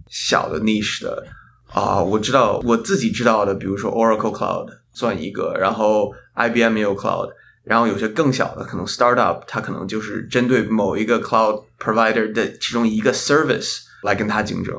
[0.09, 1.23] 小的 niche 的
[1.71, 7.29] 啊，我知道我自己知道的，比如说 Oracle Cloud 算一个，然后 IBM 也有 cloud，
[7.63, 14.75] 然后有些更小的，可能 startup 它可能就是针对某一个 cloud provider 的其中一个 service 来跟它竞争。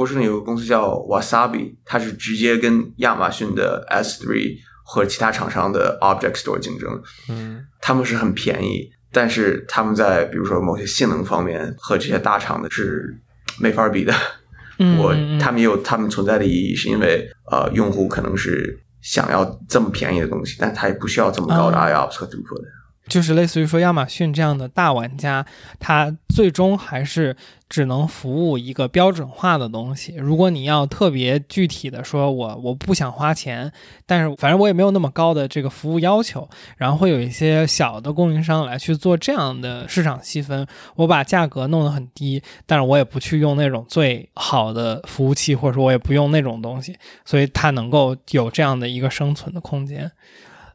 [0.00, 7.02] 波士顿有个公司叫 Wasabi，它是直接跟亚马逊的 S3 或者其他厂商的 Object Store 竞争。
[7.28, 13.14] 嗯，他们是很便宜，但是他们在比如说某些性能方面和这些大厂的是
[13.58, 14.14] 没法比的。
[14.98, 22.64] 我他们也有他们存在的意义，是因为呃，用户可能是想要这么便宜的东西，但他也不需要这么高的 IOPS 和 throughput。
[23.10, 25.44] 就是类似于说亚马逊这样的大玩家，
[25.80, 27.36] 他最终还是
[27.68, 30.14] 只能服务一个标准化的东西。
[30.16, 33.70] 如果你要特别具体的说，我我不想花钱，
[34.06, 50.10] 但是反正我也没有那么高的这个服务要求，然后会有一些小的供应商来去做这样的市场细分，我把价格弄得很低，但是我也不去用那种最好的服务器，或者说我也不用那种东西，所以它能够有这样的一个生存的空间。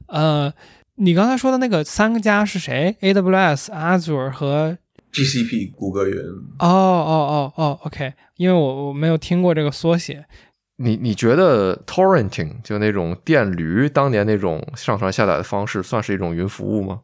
[0.07, 0.53] 呃。
[0.97, 4.77] 你刚才说的那个三个家是谁？AWS、Azure 和
[5.11, 6.17] GCP 谷歌云。
[6.59, 10.25] 哦哦哦哦，OK，因为我我没有听过这个缩写。
[10.77, 17.01] 你你觉得 Torrenting 就那种电驴当年那种上传下载的方式，算是一种云服务吗？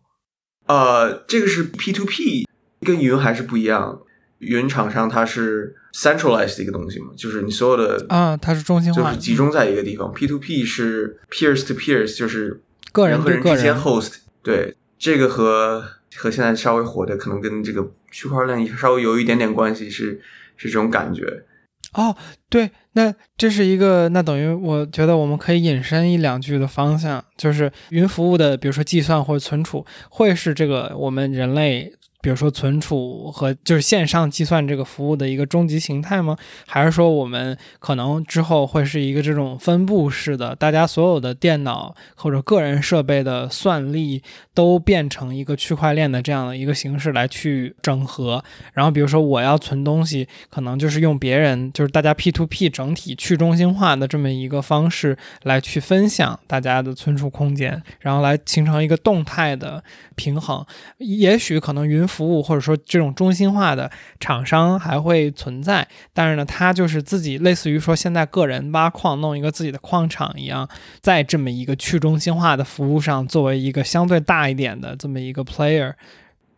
[0.68, 2.48] 呃，这个是 P to P，
[2.82, 4.00] 跟云还是不一样。
[4.40, 10.12] 云厂商它是 centralized 的一个东西嘛，就是你所有的啊，它是中心化，就是集中在一个地方。
[10.14, 12.64] P to P 是 peers to peers，就是。
[12.92, 15.84] 个人和人之间 host，对这个和
[16.16, 20.22] 和现在稍微火的可能跟这个区块链稍微有一点点关系，是
[20.58, 21.44] 是这种感觉。
[21.94, 22.16] 哦，
[22.50, 31.94] 对，那这是一个，那等于我觉得我们可以引申一两句的方向，就是云服务的，比如说计算或者存储，会是这个我们人类。
[32.22, 36.38] 比如说存储和就是线上计算这个服务的一个终极形态吗？
[36.68, 44.22] 还是说我们可能之后会是一个这种分布式的，大家所有的电脑或者个人设备的算力
[44.54, 48.44] 都变成一个区块链的这样的一个形式来去整合？
[48.74, 59.84] 然后比如说我要存东西，可能就是用别人就是大家 P to P 整体去中心化的这么一个方式来去分享大家的存储空间，然后来形成一个动态的
[60.16, 60.64] 平衡。
[61.00, 62.08] 也许可能云。
[62.12, 70.68] 服务或者说这种中心化的厂商还会存在，但是呢，它就是自己类似于说现在个人挖矿弄一个自己的矿场一样，
[71.00, 75.94] 在这么一个去中心化的服务上，作为一个相对大一点的这么一个 player。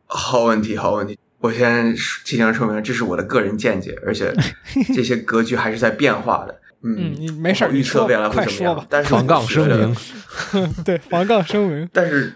[0.05, 1.17] 好问题，好问题。
[1.39, 1.93] 我先
[2.23, 4.33] 提前说明，这是我的个人见解，而且
[4.95, 6.59] 这些格局还是在变化的。
[6.85, 8.87] 嗯，你没事预测未来会怎么样？
[8.89, 9.95] 但是防杠声明，
[10.83, 11.89] 对防杠声明。
[11.93, 12.33] 但是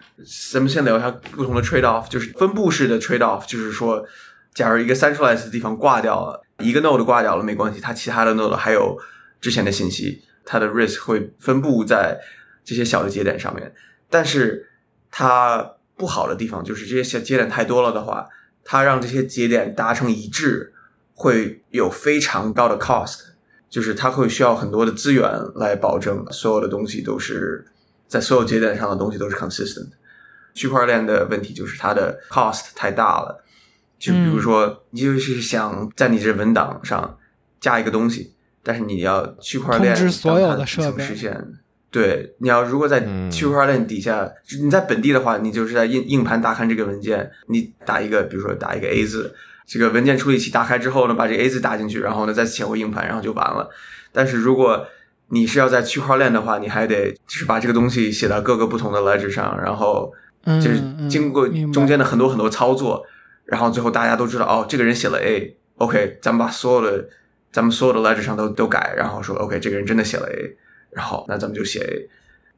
[0.52, 4.06] 咱们先聊一下不同的 trade off，就是分布式的 trade off，就是说，
[4.54, 8.98] 假如一个 centralized 的地方挂掉了，一个 node 挂掉了没关系，它其他的 node 还有
[9.42, 12.18] 之前的信息，它的 risk 会分布在
[12.64, 13.74] 这些小的节点上面。
[14.10, 14.70] 但是
[15.20, 18.28] 它不好的地方就是这些小节点太多了的话，
[18.64, 20.72] 它让这些节点达成一致
[21.16, 23.22] 会有非常高的 cost。
[23.68, 27.66] 就是它会需要很多的资源来保证所有的东西都是
[28.08, 29.90] 在所有节点上的东西都是 consistent。
[30.54, 33.44] 区块链的问题就是它的 cost 太大了。
[33.98, 37.18] 就比如说，你就是想在你这文档上
[37.60, 41.58] 加一个东西，但是你要区块链所有的设备实现。
[41.90, 44.30] 对，你要如果在区块链底下，
[44.62, 49.34] 你在本地的话，你就是在硬硬盘打开这个文件，你打一个，比如说打一个 A 字。
[49.66, 53.70] 这个文件处理器打开之后呢，把这个 A 字打进去，然后呢再写回硬盘，然后就完了。
[54.14, 54.86] 但是如果
[55.30, 60.10] 你是要在区块链的话，你还得就是把这个东西写到各个不同的 ledger 上，然后
[60.46, 63.04] 就是经过中间的很多很多操作，
[63.44, 67.10] 然后最后大家都知道哦，这个人写了 A，OK，咱们把所有的
[67.52, 70.56] 咱们所有的 ledger 上都都改，然后说 OK，这个人真的写了 A，
[70.92, 72.10] 然后那咱们就写 A。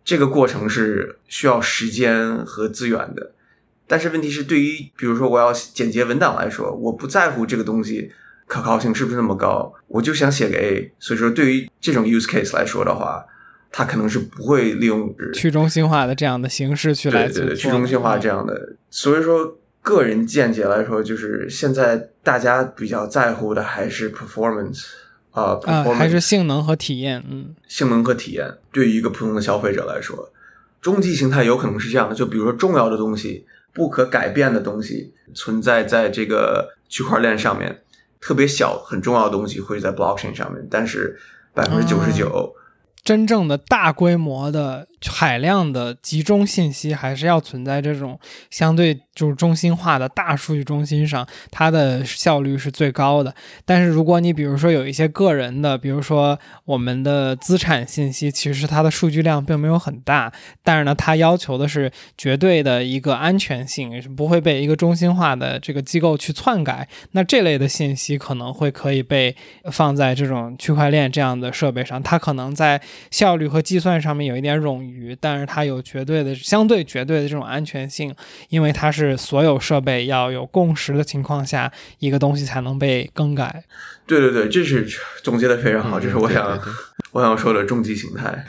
[0.03, 3.31] 这个过程是需要时间和资源的。
[3.85, 8.11] 但是问题是，对于比如说我要简洁文档来说，我不在乎这个东西
[8.45, 10.91] 可靠性是不是那么高，我就想写个 A。
[10.99, 13.25] 所以说，对于这种 use case 来说的话，
[13.71, 18.75] 它可能是不会利用去中心化的这样的形式去来对对去中心化这样的。
[18.89, 24.85] 所以说，个人见解来说，就是现在大家比较在乎的还是 performance
[25.31, 25.59] 啊，
[25.95, 27.23] 还是性能和体验。
[27.29, 30.31] 嗯，性能和体验对于一个普通的消费者来说，
[30.81, 32.15] 终极形态有可能是这样的。
[32.15, 33.45] 就比如说重要的东西。
[33.71, 37.83] 不可改变的东西存在在这个区块链上面，
[38.19, 41.17] 特别小很重要的东西会在 blockchain 上面，但是
[41.53, 42.53] 百分之九十九。
[43.03, 53.33] 真正的大规模的海量的集中信息，还是要存在这种相对就是中心化的大数据中心上，它的效率是最高的。
[53.65, 60.31] 但是如果你比如说有一些个人的，比如说我们的资产信息，其实它的数据量并没有很大，
[60.63, 66.87] 但是呢，它要求的是绝对的一个安全性，不会被一个中心化的这个机构去篡改。
[67.11, 69.35] 那这类的信息可能会可以被
[69.71, 72.81] 放在这种区块链这样的设备上，它可能在。
[73.11, 74.88] 效率和计算上面有一点冗余，
[75.19, 78.13] 但是它有绝对的、相对绝对的这种安全性，
[78.49, 83.63] 因为它是所有设备要有共识的情况下，一个东西才能被更改。
[84.05, 84.87] 对对对，这是
[85.23, 86.59] 总结的非常好，这是我想
[87.11, 88.45] 我想说的终极形态，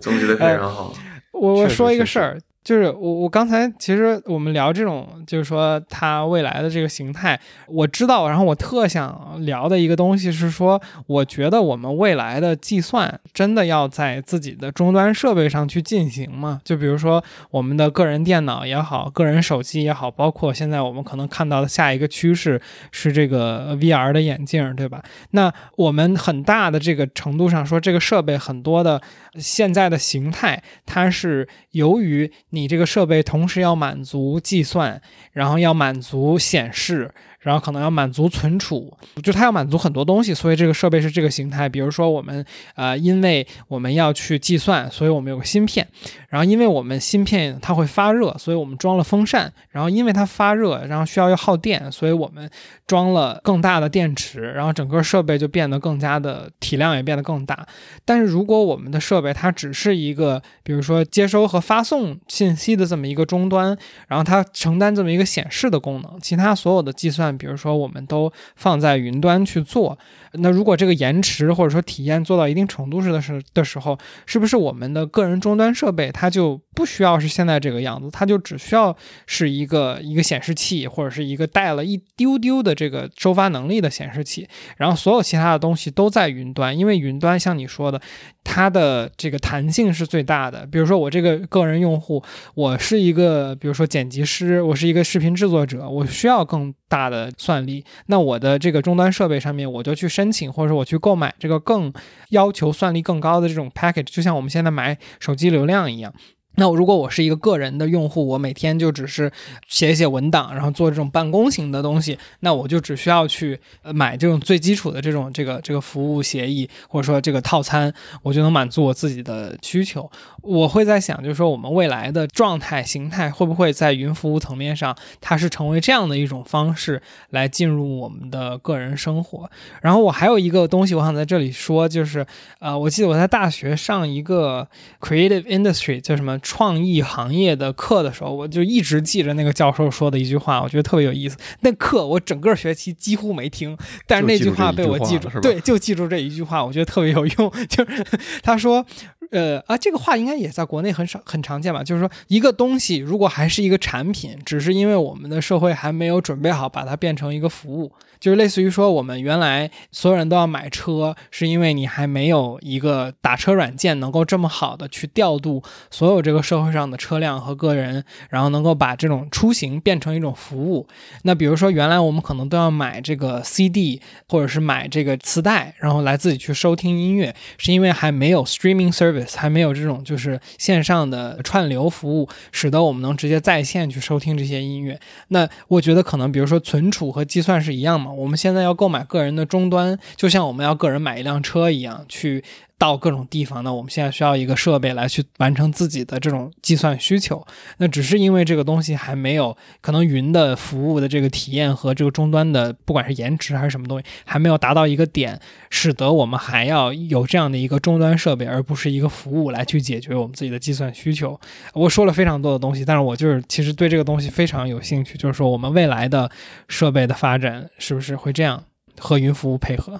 [0.00, 0.94] 总结的非常好。
[1.32, 16.58] 我我说一个事儿，就是我我刚才其实我们聊这种，就是说它未来的这个形态，我知道，然后我特想聊的一个东西是说，我觉得我们未来的计算真的要在自己的终端设备上去进行吗？
[16.64, 22.58] 就比如说我们的个人电脑也好，个人手机也好，包括现在我们可能看到的下一个趋势
[22.90, 25.02] 是这个 VR 的眼镜，对吧？
[25.32, 29.02] 那我们很大的这个程度上说，这个设备很多的
[29.38, 35.00] 现在的形态，它是由于你这个设备同时要满足计算，
[35.32, 37.12] 然后要满足显示。
[37.44, 38.90] 然后可能要满足存储，
[39.22, 41.68] 就它要满足很多东西，所以这个设备是这个形态。
[41.68, 42.42] 比如说我们
[42.74, 45.86] 呃，因为我们要去计算，所以我们有个芯片。
[46.30, 49.52] 然后因为我们芯片它会发热，所以我们装了风扇。
[49.68, 52.48] 然后因为它发热，然后需要要耗电，所以我们
[52.86, 54.40] 装了更大的电池。
[54.40, 57.66] 然后整个设备就变得更加的体量也变得更大。
[58.06, 63.76] 但是如果我们的设备它只是一个，比如说接收和发送信息的这么一个终端，
[64.08, 67.33] 然后它承担这么一个显示的功能，其他所有的计算。
[67.36, 69.98] 比如说，我们都放在云端去做。
[70.38, 78.08] 那如果这个延迟或者说体验做到一定程度时的时的时候，是不是我们的个人终端设备它就不需要是现在这个样子？
[78.12, 86.76] 它就只需要是一个一个显示器，或者是一个带了一丢丢的这个收发能力的显示器，然后所有其他的东西都在云端。
[86.76, 88.00] 因为云端像你说的，
[88.42, 90.66] 它的这个弹性是最大的。
[90.66, 92.22] 比如说我这个个人用户，
[92.54, 97.84] 我是一个比如说剪辑师，我是一个视频制作者，我需要更大的算力。
[98.06, 101.92] 那我的这个终端设备上面，我就去申申请，或者说我去购买这个更
[102.30, 106.14] 要求算力更高的这种 package，就像我们现在买手机流量一样。
[106.56, 109.30] 那我如果我是一个个人的用户，我每天就只是
[109.66, 120.08] 写一写文档，然后做这种办公型的东西，那我就只需要去买这种最基础的这种这个这个服务协议，或者说这个套餐，我就能满足我自己的需求。
[120.42, 129.50] 我会在想，就是说我们未来的状态形态会不会在云服务层面上，它是成为这样的一种方式来进入我们的个人生活。
[129.82, 132.24] 然后我还有一个东西，我想在这里说，就是
[132.60, 134.68] 呃，我记得我在大学上一个
[135.00, 136.38] creative industry 叫什么？
[136.44, 141.36] 创意行业的课的时候，我就一直记着那个教授说的一句话，我觉得特别有意思。
[141.62, 143.76] 那课我整个学期几乎没听，
[144.06, 147.50] 但是那句话被我记住，对，就记住这一句话，我觉得特别有用。
[147.68, 148.04] 就是
[148.42, 148.84] 他说，
[149.30, 151.82] 呃啊，这个话应该也在国内很少很常见吧？
[151.82, 157.92] 就是说，一个东西如果还是一个产品，只是因为我们的社会还没有准备好把它变成一个服务。
[158.20, 170.86] 就是类似于说，我们原来所有人都要买车，是因为你还没有一个打车软件能够这么好的去调度所有这个社会上的车辆和个人，然后能够把这种出行变成一种服务。
[171.24, 184.98] 那比如说，原来我们可能都要买这个 CD，或者是买这个磁带，然后来自己去收听音乐，是因为还没有 streaming service，还没有这种就是线上的串流服务，使得我们能直接在线去收听这些音乐。
[185.28, 188.10] 那我觉得可能，比如说存储和计算是一样嘛。
[188.10, 192.42] 我们现在要购买个人的终端，就像我们要个人买一辆车一样，去
[192.86, 193.64] 到各种地方。
[193.64, 197.44] 呢我们现在需要一个设备来去完成自己的这种计算需求。
[197.78, 211.38] 那只是因为这个东西还没有，可能云的服务的这个体验和这个终端的，不管是延迟还是什么东西，还没有达到一个点，使得我们还要有这样的一个终端设备，而不是一个服务来去解决我们自己的计算需求。
[211.72, 216.30] 我说了非常多的东西，但是我就是其实对这个东西非常有兴趣，就是说我们未来的
[216.68, 218.04] 设备的发展是不？
[218.04, 218.62] 是会这样
[218.98, 219.98] 和云服务配合，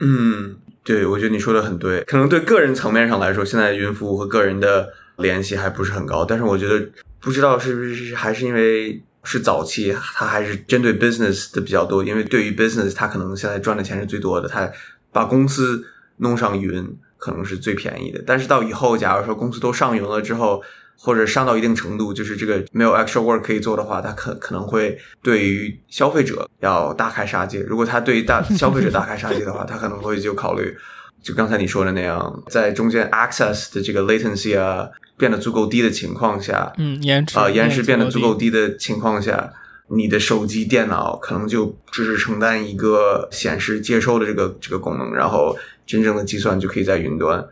[0.00, 2.02] 嗯，对，我觉得你说的很对。
[2.04, 6.24] 可能对个人层面上来说，现在云服务和个人的联系还不是很高。
[6.24, 6.88] 但是我觉得，
[7.20, 12.02] 不知道是不是还是因为是早期，它还是针对 business 的比较多。
[12.02, 14.70] 因为对于 business，它可能现在赚的钱是最多的，它
[15.12, 15.84] 把公司
[16.16, 18.22] 弄上云可能是最便宜的。
[18.26, 20.62] 但是到以后，假如说公司都上云了之后，
[21.02, 27.60] 或者上到一定程度，就是这个没有 extra work 可以做的话，他可可能会对于消费者要大开杀戒。
[27.60, 30.76] 如果他对于大消费者大开杀戒的话，他可能会就考虑，
[31.22, 34.86] 就刚才你说的那样，在中间 access 的这个 latency 啊
[35.16, 39.50] 变得足够低的情况下，嗯，延迟啊延迟变得足够低的情况下，
[39.88, 47.42] 你的手机、电脑可能就只是承担一个显示、接收的这个这个功能，然后真正的计算就可以在云端。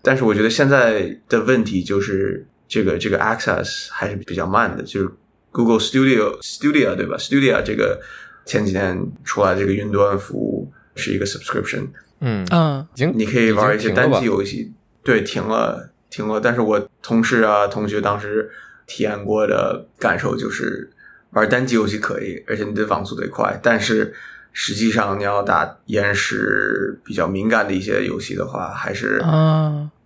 [0.00, 2.46] 但是我觉得现在的问题就是。
[2.66, 5.10] 这个这个 access 还是比较慢的，就是
[5.50, 8.00] Google Studio Studio 对吧？Studio 这个
[8.44, 11.88] 前几天出来这个云端服务是一个 subscription，
[12.20, 12.46] 嗯。
[12.50, 14.72] 嗯，已经你可以玩一些单机游戏，
[15.02, 16.40] 对，停了停了。
[16.40, 18.50] 但是我同事啊同学当时
[18.86, 20.90] 体验过的感受就是
[21.30, 24.14] 玩单机游戏可以，而且你的网速得快，但是
[24.52, 29.22] 实际上你要打延时比较敏感的一些游戏的话，还是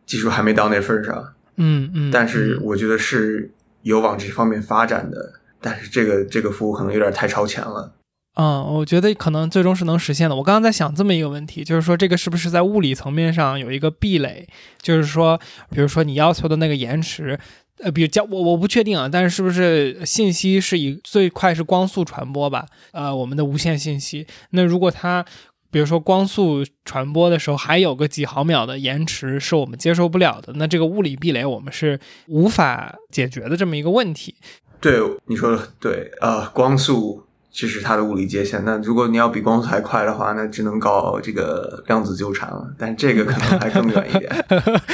[0.04, 1.34] 技术还没到那份上。
[1.58, 3.52] 嗯嗯，但是我觉得是
[3.82, 7.92] 有往这方面发展的，但是这个这个服务可能有点太超前了。
[8.40, 10.36] 嗯，我觉得可能最终是能实现的。
[10.36, 14.46] 我刚刚在想这么一个问题，就是说这个是不是在物理层面上有一个壁垒？
[14.80, 15.36] 就是说，
[15.70, 17.36] 比如说你要求的那个延迟，
[17.80, 22.64] 呃，比如叫我我不确定啊，但是是不是信息是以最快是光速传播吧？
[22.92, 25.24] 呃，我们的无线信息，那如果它
[25.70, 34.34] 比如说光速传播的时候还有个几毫秒的延迟是我们接受不了的，那这个物理壁垒我们是无法解决的这么一个问题。
[34.80, 37.24] 对，你说的对，呃，光速。
[37.50, 38.64] 这是它的物理界限。
[38.64, 42.72] 那如果你要比光速还快的话，那只能搞这个量子纠缠了。
[42.78, 44.30] 但这个可能还更远一点。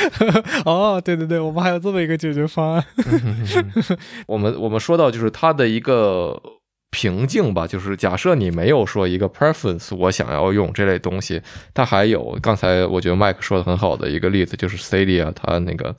[0.64, 2.84] 哦，对对对，我们还有这么一个解决方案。
[4.26, 6.40] 我们我们说到就是它的一个
[6.94, 11.42] 瓶颈吧，就是假设你没有说一个 preference，我想要用这类东西，
[11.74, 15.94] 它还有刚才我觉得麦克说的很好的一个例子，就是 Stadia，它那个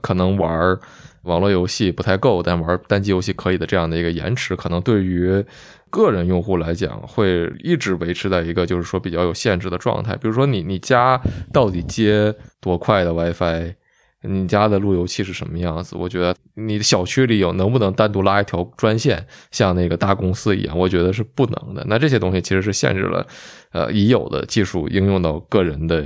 [0.00, 0.78] 可能玩。
[1.24, 5.44] 网络游戏不太够，但玩单机游戏可以的这样的一个延迟，可能对于
[5.90, 10.16] 个人用户来讲，会一直维持在一个就是说比较有限制的状态。
[10.16, 11.20] 比如说，你你家
[11.52, 13.74] 到底接多快的 WiFi？
[14.22, 15.96] 你家的路由器是什么样子？
[15.96, 20.78] 我觉得你的小区里有能不能单独拉一条专线，像那个大公司一样？
[20.78, 21.84] 我觉得是不能的。
[21.88, 23.26] 那这些东西其实是限制了
[23.72, 26.04] 呃已有的技术应用到个人的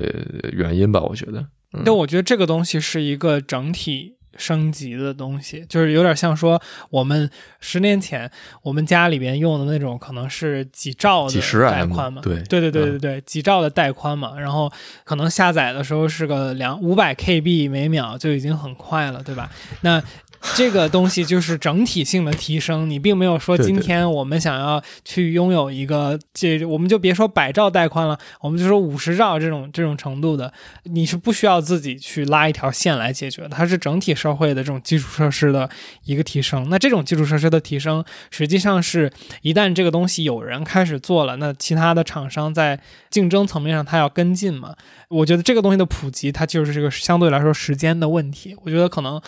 [0.52, 1.00] 原因吧？
[1.00, 1.46] 我觉得。
[1.84, 4.13] 但我觉得这个东西是一个整体。
[4.36, 6.60] 升级的东西，就是有点像说，
[6.90, 7.28] 我们
[7.60, 8.30] 十年前
[8.62, 14.70] 我们家里边用的那种，可能是几兆的带宽嘛，对对对对对对，几兆的带宽嘛，然后
[15.04, 19.50] 可能下载的时候是个两五百 KB 每秒就已经很快了，对吧？
[19.82, 20.02] 那。
[20.54, 30.52] 这个东西就是整体性的提升，你并没有说今天我们想要去拥有一个这，我们就别说百兆带宽了，我们就说五十兆这种这种程度的，
[30.84, 35.68] 你是不需要自己去拉一条线来解决的，它是整体社会的这种基础设施的
[36.04, 36.68] 一个提升。
[36.68, 39.10] 那这种基础设施的提升，实际上是
[39.42, 42.78] 一旦这个东西有人开始做了，那其他的厂商在
[43.10, 44.76] 竞争层面上它要跟进嘛？
[45.08, 48.54] 我觉得这个东西的普及，它就是这个相对来说时间的问题。
[48.62, 49.20] 我觉得可能。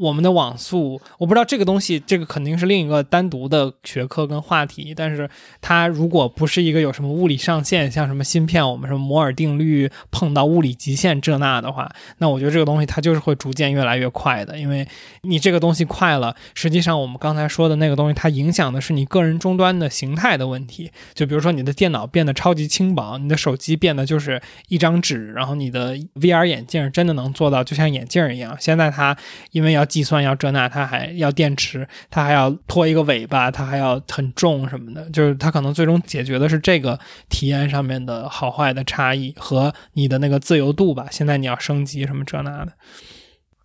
[0.00, 4.94] 我们的网速，我不知道这个东西，这个肯定是另一个单独的学科跟话题。
[4.96, 5.28] 但是
[5.60, 14.58] 它如果不是一个有什么物理上限，像什么芯片，我们什么摩尔定律碰到物理极限这那的话，那我觉得这个东西它就是会逐渐越来越快的。
[14.58, 14.88] 因为
[15.20, 20.90] 你这个东西快了，实际上我们刚才说的那个东西，它影响的是你个人终端的形态的问题。
[21.12, 28.56] 就比如说你的电脑变得超级轻薄，你的手机变得就是一张纸，然后你的 VR 眼镜真的能做到就像眼镜一样。
[28.58, 29.14] 现在它
[29.50, 41.08] 因为要计算要这那，它还要电池，它还要拖一个尾巴，它还要很重什么的，就是它可能最终解决的是这个体验上面的好坏的差异和你的那个自由度吧。
[41.10, 42.72] 现在你要升级什么这那的，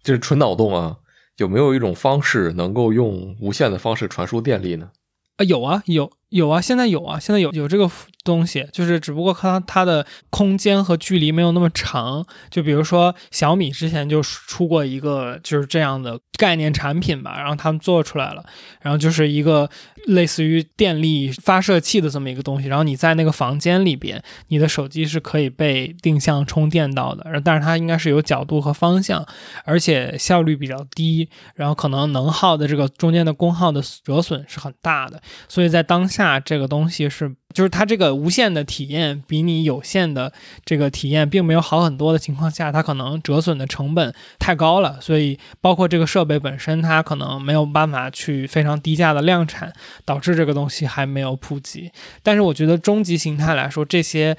[0.03, 0.97] 就是纯脑洞啊！
[1.37, 4.89] 有没有一种方式能够用无线的方式传输电力呢？
[5.37, 7.89] 啊，有啊，有有啊，现在有啊，现在有有这个
[8.25, 12.25] 东西，就是只不过它它的空间和距离没有那么长。
[12.49, 18.43] 就比如说小米之前就出过一个就是这样的概念产品吧，然后他们做出来了，
[18.81, 19.69] 然后就是一个
[20.07, 29.25] 类似于电力发射器的这么一个东西，然后你在那个房间里边，你的手机是可以被定向充电到的，但是它应该是有角度和方向，
[29.63, 35.21] 而且效率比较低，然后可能能耗的这个中间的功耗的折损是很大的。
[35.47, 40.31] 所以在当下，这个东西是，就是它这个无限的体验比你有限的
[40.63, 44.97] 这个体验并没有好很多的情况下，它可能折损的成本太高了。
[45.01, 49.73] 所以包括这个设备本身，它可能没有办法去非常低价的量产，
[50.05, 51.91] 导致这个东西还没有普及。
[52.23, 54.37] 但是我觉得终极形态来说，这些。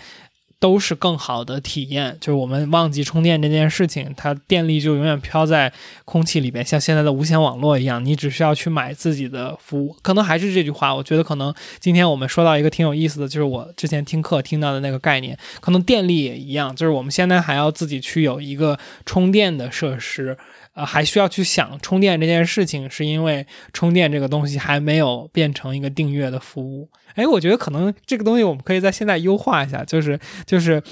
[0.59, 5.71] 都是更好的体验，就是我们忘记充电这件事情，它电力就永远飘在
[6.05, 9.95] 空气里边，像现在的无线网络一样，你只需要去买自己的服务。
[10.03, 20.39] 可能还是这句话，我觉得可能今天我们说到一个挺有意思的，就是我之前听课听到的那个概念，可能电力也一样，就是我们现在还要自己去有一个充电的设施。
[20.77, 26.89] 呃，还需要去想充电这件事情，是因为充电这个东西还没有变成一个订阅的服务。
[27.15, 30.83] 哎，我觉得可能这个东西我们可以在现在优化一下，就是就是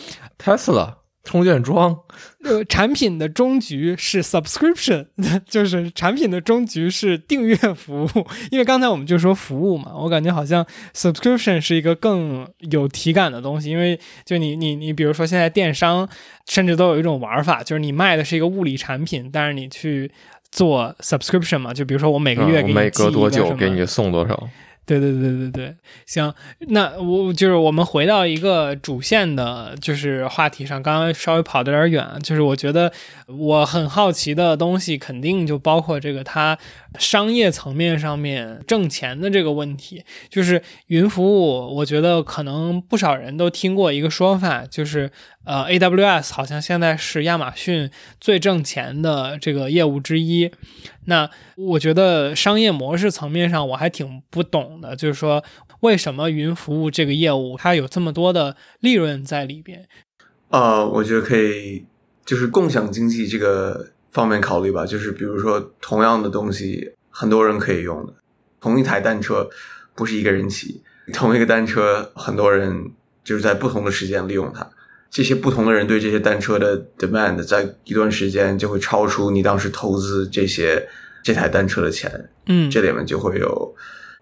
[0.43, 0.95] Tesla。
[1.25, 1.99] 充电桩，
[2.45, 5.07] 呃，产品的终局是 subscription，
[5.49, 8.27] 就是产品的终局是订阅服务。
[8.51, 10.65] 因为刚才我们就说服务嘛，我感觉好像
[10.95, 13.71] subscription 是一个更有体感的东西。
[13.71, 16.07] 因为就你你你，比如说现在电商
[16.47, 20.13] 甚至都有一种玩法，就是你卖的是一个物理产品，但是你去
[20.53, 24.49] 做 subscription 嘛，就比如说我每个月给你每隔多久给你送多少。
[24.87, 26.33] 对对对对对，行，
[26.69, 30.83] 那我就是我们回到一个主线的，就是话题上。
[30.83, 32.93] 刚刚稍微跑的有点远，就是我觉得
[33.27, 36.59] 我很好奇的东西，肯定就包括这个它
[36.99, 40.05] 商业层面上面挣钱的这个问题。
[40.29, 45.11] 就是云服务，我觉得可能不少人都听过一个说法，就是
[45.45, 47.91] 呃，AWS 好像现在是亚马逊
[48.21, 50.51] 最挣钱的这个业务之一。
[51.05, 55.45] 那我觉得商业模式层面上我还挺不懂的，就是说
[55.81, 59.87] 为什么云服务这个业务它有这么多的利润在里边？
[60.49, 61.85] 呃，我觉得可以
[62.25, 68.15] 就是共享经济这个方面考虑吧，就是比如说同样的东西很多人可以用的，
[68.61, 69.49] 同一台单车
[69.95, 70.83] 不是一个人骑，
[71.13, 72.93] 同一个单车很多人
[73.23, 74.71] 就是在不同的时间利用它，
[75.15, 80.87] 这些不同的人对这些单车的 demand 在一段时间就会超出你当时投资这些。
[81.27, 83.75] 这台单车的钱，嗯，这里面就会有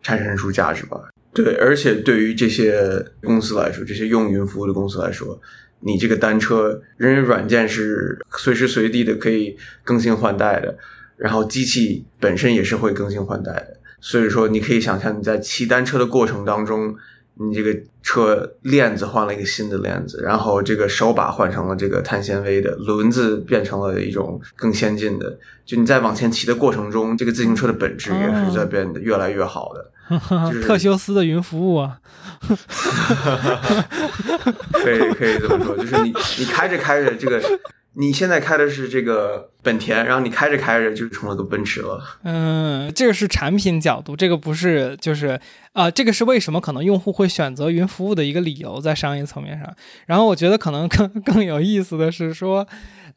[0.05, 0.97] 产生出价值吧？
[1.35, 5.37] 对，而且对于这些公司来说，这些用云服务的公司来说，
[5.81, 10.79] 你这个单车，人为软件是随时随地的可以更新换代的，
[11.17, 16.97] 然后机器本身也是会更新换代的，所以说你可以想象你在骑单车的过程当中。
[17.35, 25.39] 你这个车链子换了一个新的链子，然后这个手把换成了这个碳纤维的，轮子变成了一种更先进的。
[25.65, 29.91] 就你在往前骑的过程中，这个自行车的本质也是在变得越来越好的。
[30.51, 31.99] 就是特修斯的云服务啊，
[34.73, 37.41] 可以可以这么说，就是你你开着开着这个。
[37.95, 42.03] 你现在开的是这个本田，然后你开着开着就成了个奔驰了。
[42.25, 45.39] 嗯，这个是产品角度，这个不是就是
[45.75, 49.77] 啊，这个是为什么可能用户会选择云服务的一个理由，在商业层面上。
[50.07, 52.67] 然后我觉得可能更 更有意思的是说，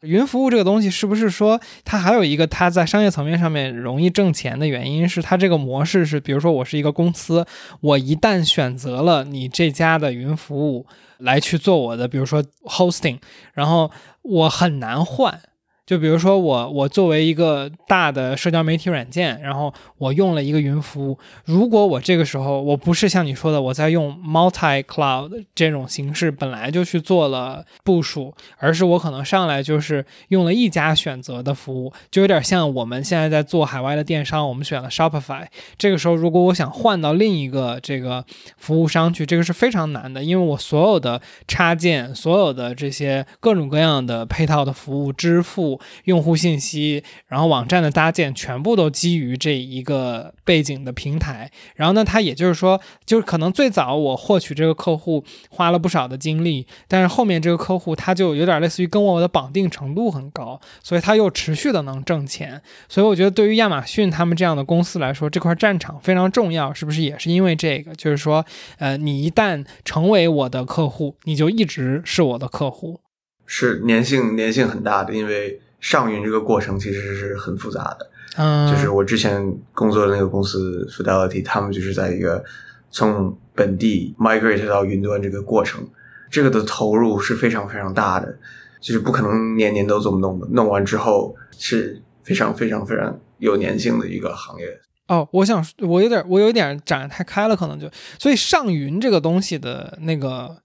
[0.02, 7.46] 云服务这个东西是不是说它还有一个它在商业层面上面容易挣钱的原因是它这个模式是，比如说我是一个公司，
[7.80, 10.86] 我一旦选择了你这家的云服务。
[11.18, 13.18] 来去做我的，比如说 hosting，
[13.54, 13.90] 然后
[14.20, 15.40] 我很难换。
[15.86, 21.16] 就比如说我，我作为一个大的社交媒体软件，然后我用了一个云服务。
[21.44, 35.46] 如果我这个时候我不是像你说的，我在用 multi cloud 这种形式本来就去做了部署，而是我可能上来就是用了一家选择的服务，就有点像我们现在在做海外的电商，我们选了 Shopify。
[35.78, 38.24] 这个时候如果我想换到另一个这个
[38.56, 45.75] 服务商去，这个是非常难的，因为我所有的插件、所有的这些各种各样的配套的服务、支付。
[46.04, 51.50] 用户信息，然后网站的搭建全部都基于这一个背景的平台。
[51.74, 62.60] 然后呢，它也就是说，就是可能最早我获取这个客户花了不少的精力，但是后面这个客户他就有点类似于跟我的绑定程度很高，所以他又持续的能挣钱。
[62.88, 67.94] 所以我觉得对于亚马逊他们这样的公司来说，这块战场非常重要，是不是也是因为这个？
[67.94, 68.44] 就是说，
[68.78, 73.00] 呃，你一旦成为我的客户，你就一直是我的客户，
[73.46, 75.60] 是粘性粘性很大的，因为。
[75.88, 82.44] 上云这个过程其实是很复杂的，嗯，就是我之前工作的那个公司 Fidelity，他们就是在一个
[82.90, 85.88] 从本地 migrate 到云端这个过程，
[86.28, 88.36] 这个的投入是非常非常大的，
[88.80, 94.66] 就是不可能年年都这么弄的，弄完之后是非常非常非常有粘性的一个行业。
[95.06, 100.56] 哦，我想我有点我有点展太开了，可能就所以上云这个东西的那个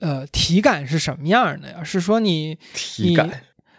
[0.00, 1.82] 呃体感是什么样的呀？
[1.82, 3.30] 是说你体感。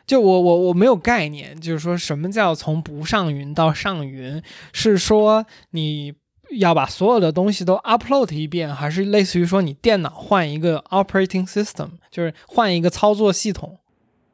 [0.09, 4.41] 就我我我没有概念，就是说什么叫从不上云到上云，
[4.73, 6.15] 是说你
[6.57, 13.77] 要把所有的东西都 upload 一遍，还是类似于说你电脑换一个 operating system，就是换一个操作系统？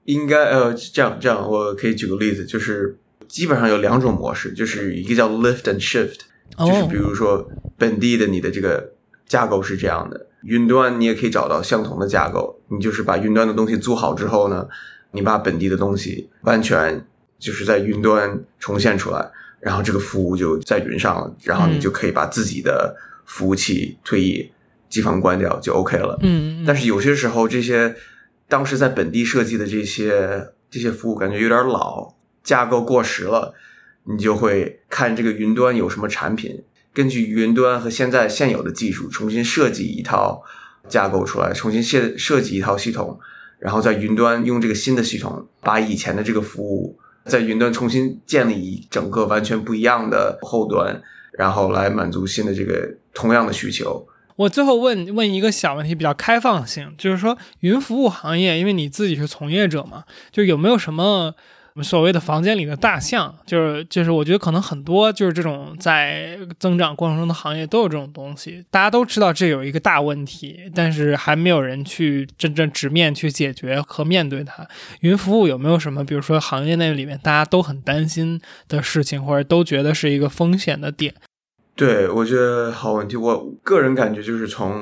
[0.05, 2.97] 应该呃这样这样，我可以举个例子，就是
[3.28, 6.19] 基本上有两种模式，就是一个叫 lift and shift，
[6.57, 7.45] 就是比如说
[7.78, 8.93] 本地的你的这个
[9.28, 14.65] 架构是这样的，云端你也可以找到相同的架构，你就是把云端的东西租好之后呢。
[15.16, 17.03] 你把本地的东西完全
[17.39, 22.95] 就是在云端重现出来，然后这个服务就在云上了，然后你就可以把自己的
[23.26, 24.51] 服务器退役、
[24.89, 26.18] 机房关掉就 OK 了。
[26.22, 27.95] 嗯，但是有些时候这些
[28.47, 32.13] 当时在本地设计的这些这些服务感觉有点老，
[32.43, 33.53] 架构过时了，
[34.03, 36.63] 你就会看这个云端有什么产品，
[36.93, 40.43] 根据云端和现在现有的技术重新设计一套
[40.88, 43.20] 架构出来，重新设设计一套系统。
[43.66, 46.95] 然后在云端用这个新的系统，把以前的这个服务
[47.26, 51.01] 在云端重新建立一整个完全不一样的后端，
[51.36, 54.07] 然后来满足新的这个同样的需求。
[54.36, 61.34] 我最后问问一个小问题，比较开放性，就是说云服务行业，因为你自己是从业者嘛，就有没有什么
[61.84, 74.65] 所谓的房间里的大象，就是就是我觉得可能很多就是这种在增长过程中的行业都有这种东西，大家都知道这有一个大问题，但是还没有人去真正直面去解决和面对它。
[75.01, 81.13] 云服务有没有什么，比如说行业内里面大家都很担心的事情，或者都觉得是一个风险的点？
[81.76, 83.17] 对，我觉得好问题。
[83.17, 84.82] 我个人感觉就是从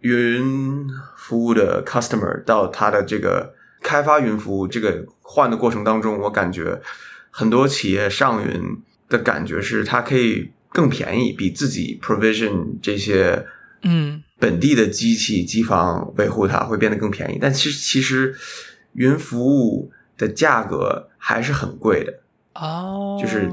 [0.00, 3.54] 云服务的 customer 到他的这个
[3.86, 6.82] 开发云服务这个换的过程当中，我感觉
[7.30, 8.60] 很多企业上云
[9.08, 13.46] 的感觉是它可以更便宜，比自己 provision 这些
[13.82, 17.38] 嗯本地的机器机房维护它会变得更便宜。
[17.40, 18.34] 但其实其实
[18.94, 22.12] 云服务的价格还是很贵的。
[22.54, 23.48] 哦，就是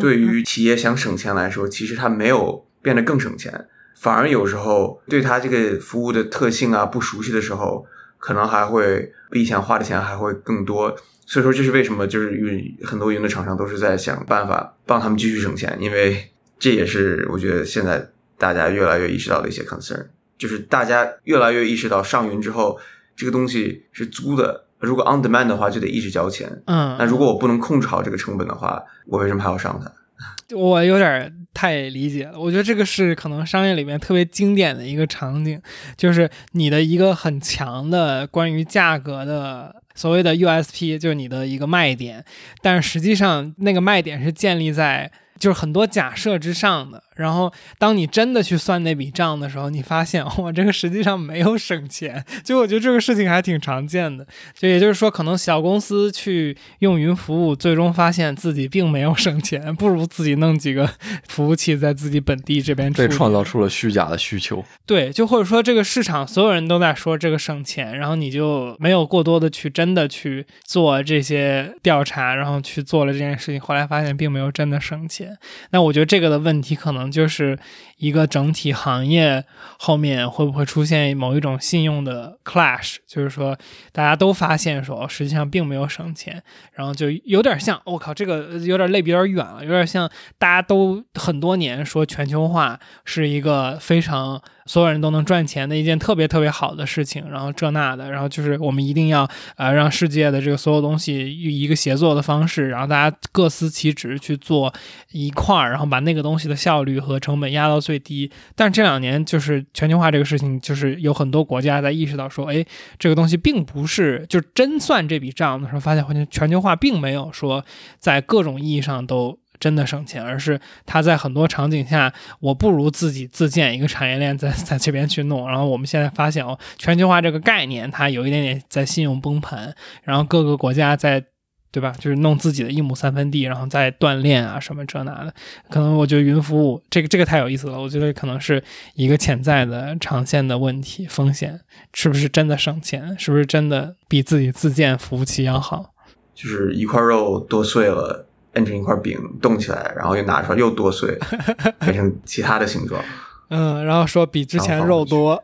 [0.00, 7.84] 对于企业想省钱来说，其实它没有变得更省钱，反而有时候对它这个服务的特性啊不熟悉的时候，
[8.24, 10.96] 可能还会比以前花的钱还会更多。
[11.26, 20.06] 所以说，这是为什么就是云很多云的厂商都是在想办法帮他们继续省钱，因为这也是我觉得现在大家越来越意识到的一些 concern，
[20.38, 22.80] 就是大家越来越意识到上云之后
[23.14, 24.64] 这个东西是租的。
[24.78, 26.62] 如果 on demand 的话，就得一直交钱。
[26.64, 29.92] 嗯，那如果我不能控制好这个成本的话，我为什么还要上它？
[30.56, 32.38] 我有点太理解了。
[32.38, 35.58] 我觉得这个是可能商业里面特别经典的一个场景，
[35.96, 42.24] 就是你的一个很强的关于价格的所谓的 USP，就是你的一个卖点，
[42.60, 45.10] 但是实际上那个卖点是建立在
[45.44, 47.02] 就是很多假设之上的。
[47.14, 52.24] 然后，当你真的去算那笔账的时候，你发现 我这个实际上没有省钱。
[52.42, 54.26] 就我觉得这个事情还挺常见的。
[54.58, 60.90] 就也就是说，可能小公司去用云服务，最终发现自己并没有省钱，不如自己弄几个
[61.28, 64.64] 服务器在自己本地这边被创造出了虚假的需求。
[64.84, 75.33] 对，就或者说这个市场所有人都在说这个省钱，然后你就没有过多的去真的去做这些调查，然后去做了这件事情，后来发现并没有真的省钱。
[75.70, 77.04] 那我觉得这个的问题可能。
[77.14, 77.56] 就是
[77.98, 79.44] 一个整体行业
[79.78, 82.96] 后面会不会出现某一种信用的 clash？
[83.06, 83.56] 就是说
[83.92, 94.42] 大家都发现说实际上并没有省钱，然后就有点像我靠，这个有点类比有点远了，有点像大家都很多年说全球化是一个非常。
[94.66, 104.72] 所有人都能赚钱的一件特别特别好的事情，然后这那的，然后就是我们一定要呃让世界的这个所有东西以一个协作的方式，然后大家各司其职去做
[105.12, 108.30] 一块儿，然后把那个东西的效率和成本压到最低。
[108.54, 112.64] 但是这两年就是全球化这个事情，就是有很多国家在意识到说，哎，
[112.98, 117.64] 这个东西并不是就真算这笔账的时候，发现全球化并没有说
[117.98, 119.38] 在各种意义上都。
[119.64, 125.48] 真的省钱，而是他在很多场景下，我不如自己自建一个产业链，在在这边去弄。
[125.48, 131.24] 然后我们现在发现哦，全球化这个概念，它有一点点在信用崩盘，然后各个国家在，
[131.72, 131.94] 对吧？
[131.98, 135.32] 就是弄自己的一亩三分地，然后再锻炼啊什么这那的。
[135.70, 138.62] 可能我觉得云服务这个这个太有意思了，我觉得可能是
[138.96, 141.58] 一个潜在的长线的问题风险，
[141.94, 143.16] 是不是真的省钱？
[143.18, 145.94] 是不是真的比自己自建服务器要好？
[146.34, 148.26] 就是一块肉剁碎了。
[148.54, 151.18] 变成一块饼冻起来，然后又拿出来又剁碎，
[151.80, 153.02] 变成其他的形状。
[153.50, 155.42] 嗯，然后说比之前肉多，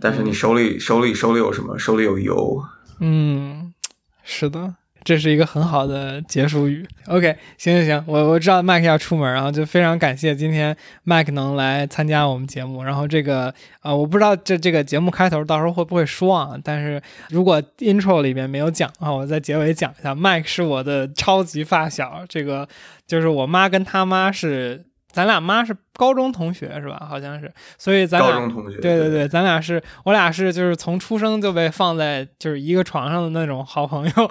[0.00, 1.76] 但是你手里手里手里有什么？
[1.78, 2.62] 手里有油。
[3.00, 3.72] 嗯，
[4.22, 4.74] 是的。
[5.04, 6.86] 这是一个很好的结束语。
[7.06, 12.82] OK，行行行，我我知道麦克要出门，然后就非常感谢今天麦克能来参加我们节目。
[12.82, 16.56] 然后这个呃，我不知道这这个节目开头到时候会不会说啊？
[16.62, 17.00] 但是
[17.30, 20.14] 如果 intro 里边没有讲的话，我在结尾讲一下。
[20.14, 22.68] 麦克是我的超级发小，这个
[23.06, 25.76] 就是我妈跟他妈是，咱俩妈是。
[25.94, 27.06] 高中同学是吧？
[27.08, 28.48] 好像是，所以咱俩
[28.80, 34.30] 对对对，咱俩是我俩是就是从出生就被放在就是一个床上的那种好朋友，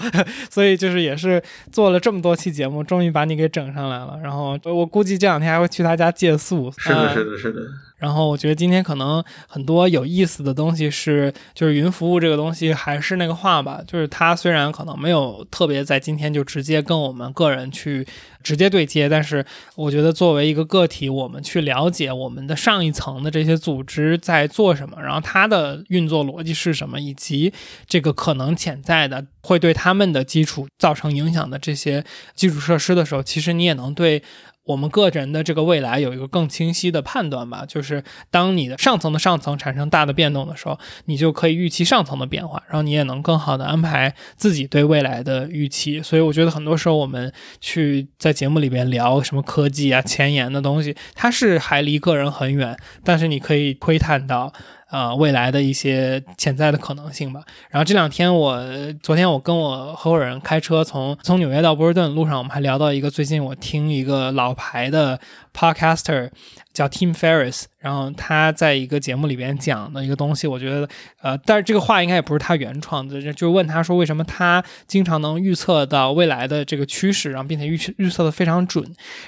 [0.49, 1.41] 所以就是也是
[1.71, 4.19] 做了这么多期节目，终于把你给整上来了。
[4.23, 6.71] 然后我估计这两天还会去他家借宿。
[6.77, 7.61] 是的，是的，是的。
[7.97, 18.03] 然后我觉得今天可能很多有意思的东西是，就是云服务这个东西还是那个话吧，就是它虽然可能没有特别在今天就直接跟我们个人去
[18.41, 19.45] 直接对接，但是
[19.75, 21.50] 我觉得作为一个个体，我们去。
[21.51, 27.51] 去了解我们的上一层的这些组织在做什么，然后它的运作逻辑是什么，以及
[27.87, 34.23] 这个可能潜在的会对他们的基础造成影响的这些基础设施的时候，其实你也能对。
[34.63, 46.01] 我们个人的这个未来有一个更清晰的判断吧，就是当你的上层的上层产生大的变动的时候，你就可以预期上层的变化，然后你也能更好的安排自己对未来的预期。
[46.01, 54.53] 所以我觉得很多时候我们去在节目里边聊什么科技啊、前沿的东西，它是还离个人很远，但是你可以窥探到。
[54.91, 57.41] 呃未来的一些潜在的可能性吧。
[57.69, 58.61] 然后这两天我
[59.01, 65.19] 昨天我跟我合伙人开车从从纽约到波士顿路上，我们还聊到一个最近我听一个老牌的
[65.57, 66.29] podcaster。
[66.73, 70.87] 叫 Tim Ferris，然后他在一个节目里边讲的一个东西，我觉得，
[71.21, 78.83] 呃，但是这个话应该也不是他原创的，就问他说为什么他经常能预测到未来的这个趋势，然后并且预预测的非常准，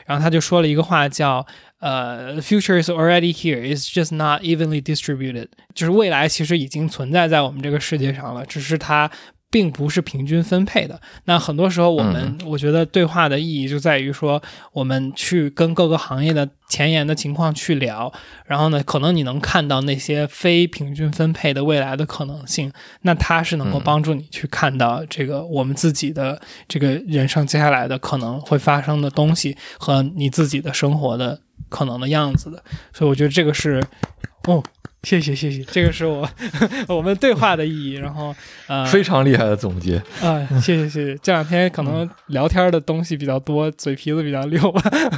[0.05, 1.45] 然后他就说了一个话叫，
[1.79, 9.11] 呃，future is already here, it's just not evenly distributed，就是未来其实已经存在在我们这个世界上了，只是它。
[9.53, 10.99] 并不是平均分配的。
[11.25, 14.41] 那很多时候，我们我觉得对话的意义就在于说，
[14.71, 18.11] 我们去跟各个行业的前沿的情况去聊，
[18.47, 22.73] 然后呢，可能你能看到那些非平均分配的未来的可能性。
[23.03, 31.39] 那它是能够帮助你去看到这个我们自己的这个人生接下来的可能会发生的东西和你自己的生活的
[31.69, 32.63] 可能的样子的。
[32.91, 33.83] 所以我觉得这个是，
[34.45, 34.63] 哦。
[35.03, 36.27] 谢谢谢谢，这个是我
[36.87, 37.93] 我们对话的意义。
[37.95, 38.33] 然后
[38.67, 41.17] 呃，非常厉害的总结啊，谢谢谢谢。
[41.21, 44.73] 这两天可能聊天的东西比较多，嘴皮子比较溜。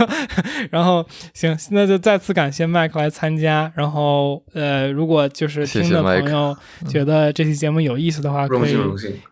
[0.71, 3.71] 然后行，那就再次感谢麦克来参加。
[3.75, 6.57] 然后呃，如果就是听的朋友
[6.89, 8.75] 觉得这期节目有意思的话，可以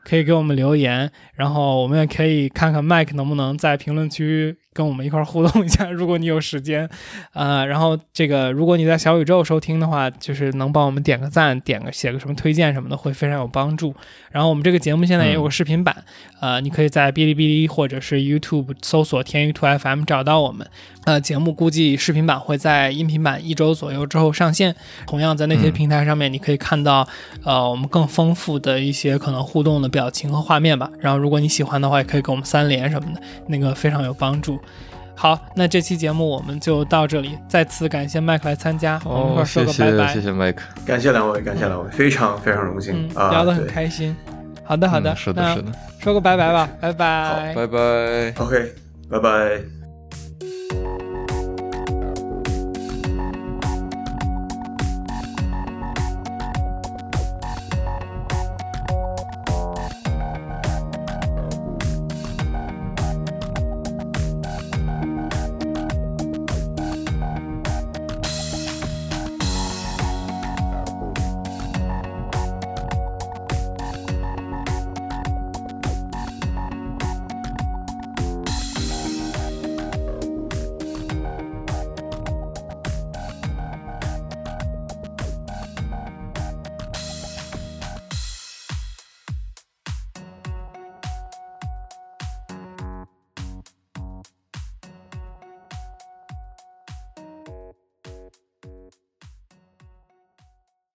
[0.04, 1.12] 可以给我们留言。
[1.36, 4.56] 然后我们也可以看看麦克能不能在评论区。
[4.76, 6.90] 跟我们一块互动一下， 如果你有时间，
[7.34, 13.94] 呃，然后这个如果你在小宇宙收听的话，就是能帮我们点个赞，点个写个什么推荐什么的，会非常有帮助。
[14.32, 16.04] 然后我们这个节目现在也有个视频版，
[16.42, 20.68] 呃，你可以在哔哩哔哩或者是 YouTube 搜索“天娱兔 FM” 找到我们。
[21.06, 24.76] 呃，节目估计视频版会在音频版一周左右之后上线。
[25.06, 27.08] 同样在那些平台上面，你可以看到
[27.44, 30.90] 呃我们更丰富的一些可能互动的表情和画面吧。
[31.00, 34.60] 然后如果你喜欢的话，也可以给我们三连什么的，那个非常有帮助。
[35.16, 37.38] 好，那这期节目我们就到这里。
[37.48, 40.14] 再次感谢麦克来参加，我们一块说个拜拜。
[40.14, 44.14] 谢谢麦克，感谢两位，感谢两位，非常非常荣幸啊，聊得很开心。
[44.66, 48.74] 好的，好的，是的，是的，说个拜拜吧，拜拜，拜拜，OK，
[49.10, 49.83] 拜拜。